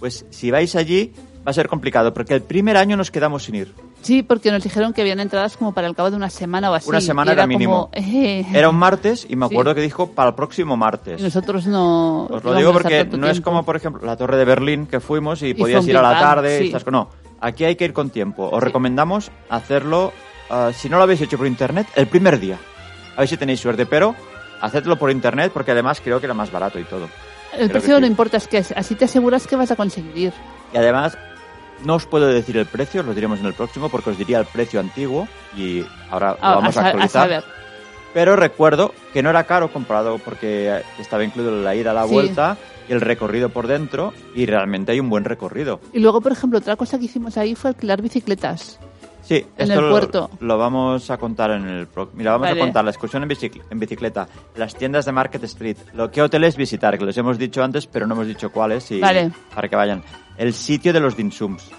pues 0.00 0.24
si 0.30 0.50
vais 0.50 0.74
allí 0.76 1.12
va 1.48 1.50
a 1.50 1.54
ser 1.54 1.66
complicado, 1.66 2.12
porque 2.12 2.34
el 2.34 2.42
primer 2.42 2.76
año 2.76 2.94
nos 2.94 3.10
quedamos 3.10 3.44
sin 3.44 3.54
ir. 3.54 3.74
Sí, 4.02 4.22
porque 4.22 4.52
nos 4.52 4.62
dijeron 4.62 4.92
que 4.92 5.00
habían 5.00 5.18
entradas 5.18 5.56
como 5.56 5.72
para 5.72 5.86
el 5.86 5.94
cabo 5.94 6.10
de 6.10 6.16
una 6.16 6.28
semana 6.28 6.70
o 6.70 6.74
así. 6.74 6.90
Una 6.90 7.00
semana 7.00 7.32
era 7.32 7.44
como, 7.44 7.48
mínimo. 7.48 7.88
eh, 7.94 8.44
Era 8.52 8.68
un 8.68 8.76
martes 8.76 9.26
y 9.26 9.34
me 9.34 9.48
Sí. 9.48 9.54
acuerdo 9.54 9.74
que 9.74 9.80
dijo 9.80 10.08
para 10.10 10.28
el 10.28 10.34
próximo 10.34 10.76
martes. 10.76 11.18
y 11.18 11.24
nosotros 11.24 11.66
no. 11.66 12.26
Os 12.26 12.44
lo 12.44 12.52
digo 12.54 12.74
porque 12.74 13.06
no 13.06 13.28
es 13.28 13.40
como, 13.40 13.64
por 13.64 13.76
ejemplo, 13.76 14.04
la 14.04 14.14
Torre 14.18 14.36
de 14.36 14.44
Berlín 14.44 14.86
que 14.86 15.00
fuimos 15.00 15.42
y, 15.42 15.54
podías 15.54 15.86
ir 15.88 15.96
a 15.96 16.02
la 16.02 16.18
tarde. 16.20 16.58
sí. 16.70 16.70
co- 16.84 16.90
No, 16.90 17.08
aquí 17.40 17.64
hay 17.64 17.76
que 17.76 17.86
ir 17.86 17.94
con 17.94 18.10
tiempo. 18.10 18.50
Os 18.52 18.62
recomendamos 18.62 19.30
hacerlo, 19.48 20.12
ah, 20.50 20.70
si 20.74 20.90
no 20.90 20.98
lo 20.98 21.04
habéis 21.04 21.22
hecho 21.22 21.38
por 21.38 21.46
internet, 21.46 21.86
el 21.96 22.08
primer 22.08 22.38
día. 22.38 22.58
A 23.16 23.20
ver 23.20 23.28
si 23.28 23.38
tenéis 23.38 23.58
suerte, 23.60 23.86
pero 23.86 24.14
hacedlo 24.60 24.96
por 24.98 25.10
internet 25.10 25.50
porque 25.54 25.70
además 25.70 26.00
creo 26.04 26.20
que 26.20 26.26
era 26.26 26.34
más 26.34 26.52
barato 26.52 26.78
y 26.78 26.84
todo. 26.84 27.08
El 27.54 27.70
Creo 27.70 27.80
precio 27.80 27.98
no 28.00 28.06
importa, 28.06 28.36
es 28.36 28.46
que 28.46 28.58
así 28.58 28.94
te 28.94 29.06
aseguras 29.06 29.46
que 29.46 29.56
vas 29.56 29.70
a 29.70 29.76
conseguir 29.76 30.14
ir. 30.18 30.32
Y 30.74 30.76
además, 30.76 31.16
no 31.84 31.94
os 31.94 32.06
puedo 32.06 32.26
decir 32.26 32.56
el 32.56 32.66
precio, 32.66 33.02
lo 33.02 33.14
diremos 33.14 33.40
en 33.40 33.46
el 33.46 33.54
próximo 33.54 33.88
porque 33.88 34.10
os 34.10 34.18
diría 34.18 34.38
el 34.40 34.46
precio 34.46 34.80
antiguo 34.80 35.28
y 35.56 35.84
ahora 36.10 36.36
lo 36.40 36.44
A, 36.46 36.54
vamos 36.56 36.64
a, 36.64 36.68
a 36.68 36.72
sa- 36.72 36.80
a 36.80 36.86
actualizar. 36.90 37.22
saber. 37.22 37.44
Pero 38.14 38.36
recuerdo 38.36 38.94
que 39.12 39.22
no 39.22 39.30
era 39.30 39.44
caro 39.44 39.70
comparado 39.70 40.18
porque 40.18 40.82
estaba 40.98 41.24
incluido 41.24 41.50
la 41.62 41.74
ida 41.74 41.90
a 41.90 41.94
la 41.94 42.04
Sí. 42.06 42.12
vuelta 42.12 42.56
y 42.88 42.92
el 42.92 43.00
recorrido 43.02 43.50
por 43.50 43.66
dentro 43.66 44.14
y 44.34 44.46
realmente 44.46 44.92
hay 44.92 45.00
un 45.00 45.10
buen 45.10 45.24
recorrido. 45.24 45.78
Y 45.92 45.98
luego, 46.00 46.20
por 46.22 46.32
ejemplo, 46.32 46.58
otra 46.58 46.74
cosa 46.76 46.98
que 46.98 47.04
hicimos 47.04 47.36
ahí 47.36 47.54
fue 47.54 47.70
alquilar 47.70 48.00
bicicletas. 48.00 48.80
Sí, 49.28 49.46
En 49.58 49.68
esto 49.68 49.80
el 49.80 49.84
lo, 49.84 49.90
puerto. 49.90 50.30
lo 50.40 50.56
vamos 50.56 51.10
a 51.10 51.18
contar 51.18 51.50
en 51.50 51.68
el 51.68 51.86
pro- 51.86 52.08
Mira, 52.14 52.32
vamos 52.32 52.48
Vale. 52.48 52.58
a 52.60 52.64
contar 52.64 52.82
la 52.82 52.90
excursión 52.90 53.22
en, 53.24 53.28
bicic- 53.28 53.60
en 53.68 53.78
bicicleta, 53.78 54.26
las 54.56 54.74
tiendas 54.74 55.04
de 55.04 55.12
Market 55.12 55.44
Street, 55.44 55.76
lo 55.92 56.10
qué 56.10 56.22
hoteles 56.22 56.56
visitar, 56.56 56.98
que 56.98 57.04
los 57.04 57.16
hemos 57.18 57.36
dicho 57.36 57.62
antes, 57.62 57.86
pero 57.86 58.06
no 58.06 58.14
hemos 58.14 58.26
dicho 58.26 58.50
cuáles 58.50 58.90
y 58.90 59.00
Vale. 59.00 59.30
para 59.54 59.68
que 59.68 59.76
vayan. 59.76 60.02
El 60.38 60.54
sitio 60.54 60.94
de 60.94 61.00
los 61.00 61.14
dinsums, 61.14 61.70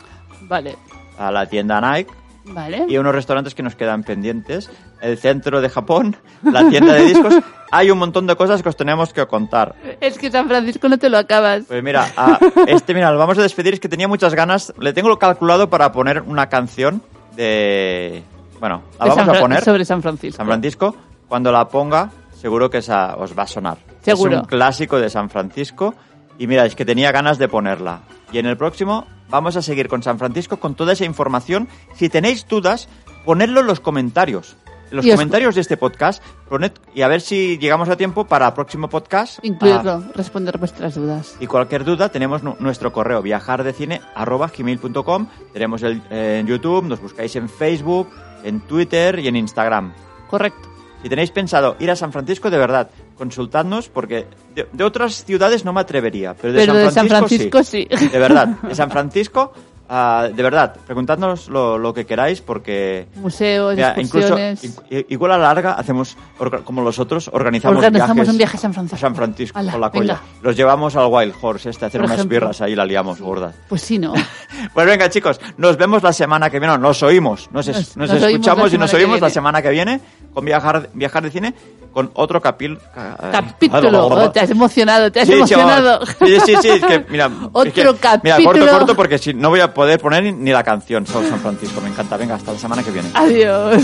Vale. 0.44 0.76
a 1.18 1.32
la 1.32 1.48
tienda 1.48 1.82
Nike 1.82 2.12
Vale. 2.46 2.86
y 2.88 2.98
unos 3.00 3.16
restaurantes 3.16 3.56
que 3.56 3.64
nos 3.64 3.76
quedan 3.76 4.04
pendientes, 4.04 4.70
el 5.02 5.18
centro 5.18 5.60
de 5.60 5.70
Japón, 5.70 6.18
la 6.44 6.70
tienda 6.70 6.94
de 6.94 7.04
discos. 7.06 7.34
Hay 7.72 7.90
un 7.92 7.98
montón 8.00 8.26
de 8.28 8.36
cosas 8.36 8.62
que 8.64 8.70
os 8.70 8.76
tenemos 8.76 9.12
que 9.14 9.26
contar. 9.28 9.76
Es 10.02 10.18
que 10.18 10.30
San 10.32 10.48
Francisco 10.48 10.88
no 10.90 10.98
te 10.98 11.08
lo 11.10 11.18
acabas. 11.20 11.66
Pues 11.68 11.84
mira, 11.84 12.12
a 12.18 12.40
este, 12.68 12.94
mira, 12.96 13.12
lo 13.12 13.20
vamos 13.20 13.38
a 13.38 13.44
despedir. 13.44 13.76
Es 13.76 13.80
que 13.80 13.88
tenía 13.90 14.08
muchas 14.08 14.34
ganas. 14.34 14.74
Le 14.80 14.92
tengo 14.94 15.18
calculado 15.20 15.70
para 15.70 15.92
poner 15.92 16.22
una 16.24 16.50
canción 16.50 17.04
de. 17.40 18.24
Bueno, 18.60 18.84
la 19.00 19.06
De 19.06 19.10
vamos 19.12 19.26
San 19.26 19.36
a 19.36 19.40
poner. 19.40 19.64
Sobre 19.64 19.86
San 19.86 20.02
Francisco. 20.02 20.38
San 20.38 20.46
Francisco. 20.46 20.96
Cuando 21.28 21.52
la 21.52 21.68
ponga, 21.68 22.12
seguro 22.34 22.70
que 22.70 22.80
esa 22.80 23.16
os 23.16 23.38
va 23.38 23.44
a 23.44 23.48
sonar. 23.48 23.78
Seguro. 24.02 24.36
Es 24.36 24.42
un 24.42 24.46
clásico 24.46 25.00
de 25.00 25.10
San 25.10 25.30
Francisco. 25.30 25.94
Y 26.38 26.48
mira, 26.48 26.66
es 26.66 26.76
que 26.76 26.86
tenía 26.86 27.12
ganas 27.12 27.38
de 27.38 27.48
ponerla. 27.48 28.02
Y 28.32 28.40
en 28.40 28.46
el 28.46 28.58
próximo 28.58 29.06
vamos 29.30 29.56
a 29.56 29.62
seguir 29.62 29.88
con 29.88 30.04
San 30.04 30.20
Francisco 30.20 30.58
con 30.58 30.76
toda 30.76 30.94
esa 30.94 31.06
información. 31.06 31.68
Si 31.94 32.10
tenéis 32.10 32.48
dudas, 32.48 32.90
ponedlo 33.26 33.62
en 33.62 33.68
los 33.68 33.80
comentarios. 33.80 34.58
En 34.92 34.98
los 34.98 35.06
Y 35.06 35.12
comentarios 35.12 35.56
de 35.56 35.62
este 35.62 35.78
podcast, 35.78 36.22
poned 36.50 36.72
y 36.96 37.02
a 37.04 37.08
ver 37.08 37.22
si 37.22 37.58
llegamos 37.60 37.88
a 37.90 37.96
tiempo 37.96 38.26
para 38.26 38.48
el 38.48 38.54
próximo 38.54 38.90
podcast. 38.90 39.38
Incluirlo, 39.44 40.04
responder 40.16 40.58
vuestras 40.58 40.96
dudas. 40.96 41.36
Y 41.40 41.46
cualquier 41.48 41.84
duda, 41.84 42.10
tenemos 42.10 42.42
nu- 42.44 42.56
nuestro 42.60 42.92
correo 42.92 43.22
viajardecine.gmail.com. 43.22 45.28
Tenemos 45.54 45.84
el, 45.84 46.02
eh, 46.10 46.38
en 46.42 46.48
YouTube, 46.48 46.86
nos 46.86 47.02
buscáis 47.02 47.36
en 47.36 47.50
Facebook, 47.50 48.10
en 48.44 48.62
Twitter 48.62 49.20
y 49.20 49.28
en 49.28 49.36
Instagram. 49.36 49.94
Correcto. 50.30 50.68
Si 51.02 51.08
tenéis 51.08 51.32
pensado 51.32 51.78
ir 51.80 51.90
a 51.92 51.96
San 51.96 52.12
Francisco, 52.12 52.50
de 52.50 52.58
verdad, 52.58 52.90
consultadnos 53.18 53.88
porque 53.88 54.28
de, 54.54 54.68
de 54.72 54.84
otras 54.84 55.24
ciudades 55.24 55.64
no 55.64 55.72
me 55.72 55.80
atrevería, 55.80 56.34
pero 56.34 56.52
de, 56.52 56.60
Pero 56.60 56.74
San, 56.74 56.84
de 56.84 56.92
San 56.92 57.08
Francisco, 57.08 57.58
Francisco 57.60 57.98
sí. 57.98 58.08
De 58.10 58.20
verdad, 58.20 58.48
de 58.48 58.76
San 58.76 58.92
Francisco, 58.92 59.54
ah, 59.90 60.28
de 60.34 60.44
verdad, 60.44 60.76
preguntadnos 60.86 61.48
lo, 61.50 61.78
lo 61.78 61.94
que 61.94 62.06
queráis 62.06 62.42
porque... 62.42 63.08
Museos, 63.16 63.76
mira, 63.76 63.96
incluso, 63.98 64.38
excursiones. 64.38 65.06
igual 65.10 65.32
a 65.34 65.38
la 65.38 65.44
larga 65.46 65.74
hacemos, 65.74 66.16
como 66.64 66.82
los 66.82 67.00
otros, 67.00 67.30
organizamos, 67.34 67.78
Organizamos 67.78 68.16
viajes 68.16 68.30
un 68.32 68.38
viaje 68.38 68.58
a 68.58 68.60
San 68.60 68.74
Francisco. 68.74 68.96
a 68.96 69.00
San 69.00 69.16
Francisco 69.16 69.60
Ala, 69.60 69.72
con 69.72 69.82
la 69.82 69.90
colla. 69.90 70.22
Los 70.42 70.56
llevamos 70.56 70.96
al 70.96 71.08
Wild 71.12 71.34
Horse 71.42 71.70
este, 71.72 71.86
a 71.86 71.88
hacer 71.88 72.00
Por 72.02 72.06
unas 72.08 72.18
ejemplo. 72.20 72.36
birras 72.40 72.62
ahí, 72.62 72.76
la 72.76 72.86
liamos 72.86 73.20
gorda. 73.20 73.54
Pues 73.68 73.82
sí, 73.82 73.98
¿no? 74.00 74.14
Pues 74.74 74.86
venga, 74.86 75.10
chicos, 75.10 75.40
nos 75.58 75.78
vemos 75.78 76.04
la 76.04 76.12
semana 76.14 76.50
que 76.50 76.60
viene. 76.60 76.74
No, 76.74 76.78
nos 76.80 77.02
oímos. 77.02 77.50
Nos, 77.52 77.68
Nos- 77.68 77.76
nos 77.76 77.98
nos 77.98 78.10
oímos 78.12 78.24
escuchamos 78.32 78.74
y 78.74 78.78
nos 78.78 78.94
oímos 78.94 79.22
la 79.22 79.30
semana 79.30 79.62
que 79.62 79.70
viene 79.70 80.00
con 80.34 80.44
Viajar, 80.46 80.90
viajar 80.94 81.24
de 81.24 81.32
Cine 81.32 81.54
con 81.94 82.12
otro 82.14 82.42
capil, 82.42 82.78
ca- 82.94 83.18
Capítulo. 83.32 84.08
Oh, 84.08 84.32
te 84.32 84.40
has 84.40 84.50
emocionado, 84.50 85.12
te 85.12 85.22
has 85.22 85.28
Sí, 85.28 85.34
emocionado. 85.34 86.06
Sí, 86.06 86.38
sí, 86.46 86.56
sí. 86.62 86.70
Es 86.70 86.86
que, 86.86 87.06
mira, 87.10 87.30
Otro 87.52 87.70
es 87.70 87.74
que- 87.74 87.84
Mira, 88.24 88.36
capítulo. 88.36 88.44
corto, 88.44 88.68
corto, 88.78 88.96
porque 88.96 89.18
si 89.18 89.34
no 89.34 89.50
voy 89.50 89.60
a 89.60 89.74
poder 89.74 90.00
poner 90.00 90.24
ni, 90.34 90.52
la 90.52 90.64
canción. 90.64 91.06
San 91.06 91.40
Francisco, 91.40 91.82
me 91.82 91.90
encanta. 91.90 92.18
Venga, 92.18 92.36
hasta 92.36 92.54
la 92.54 92.60
semana 92.60 92.84
que 92.84 92.92
viene. 92.92 93.10
Adiós. 93.14 93.84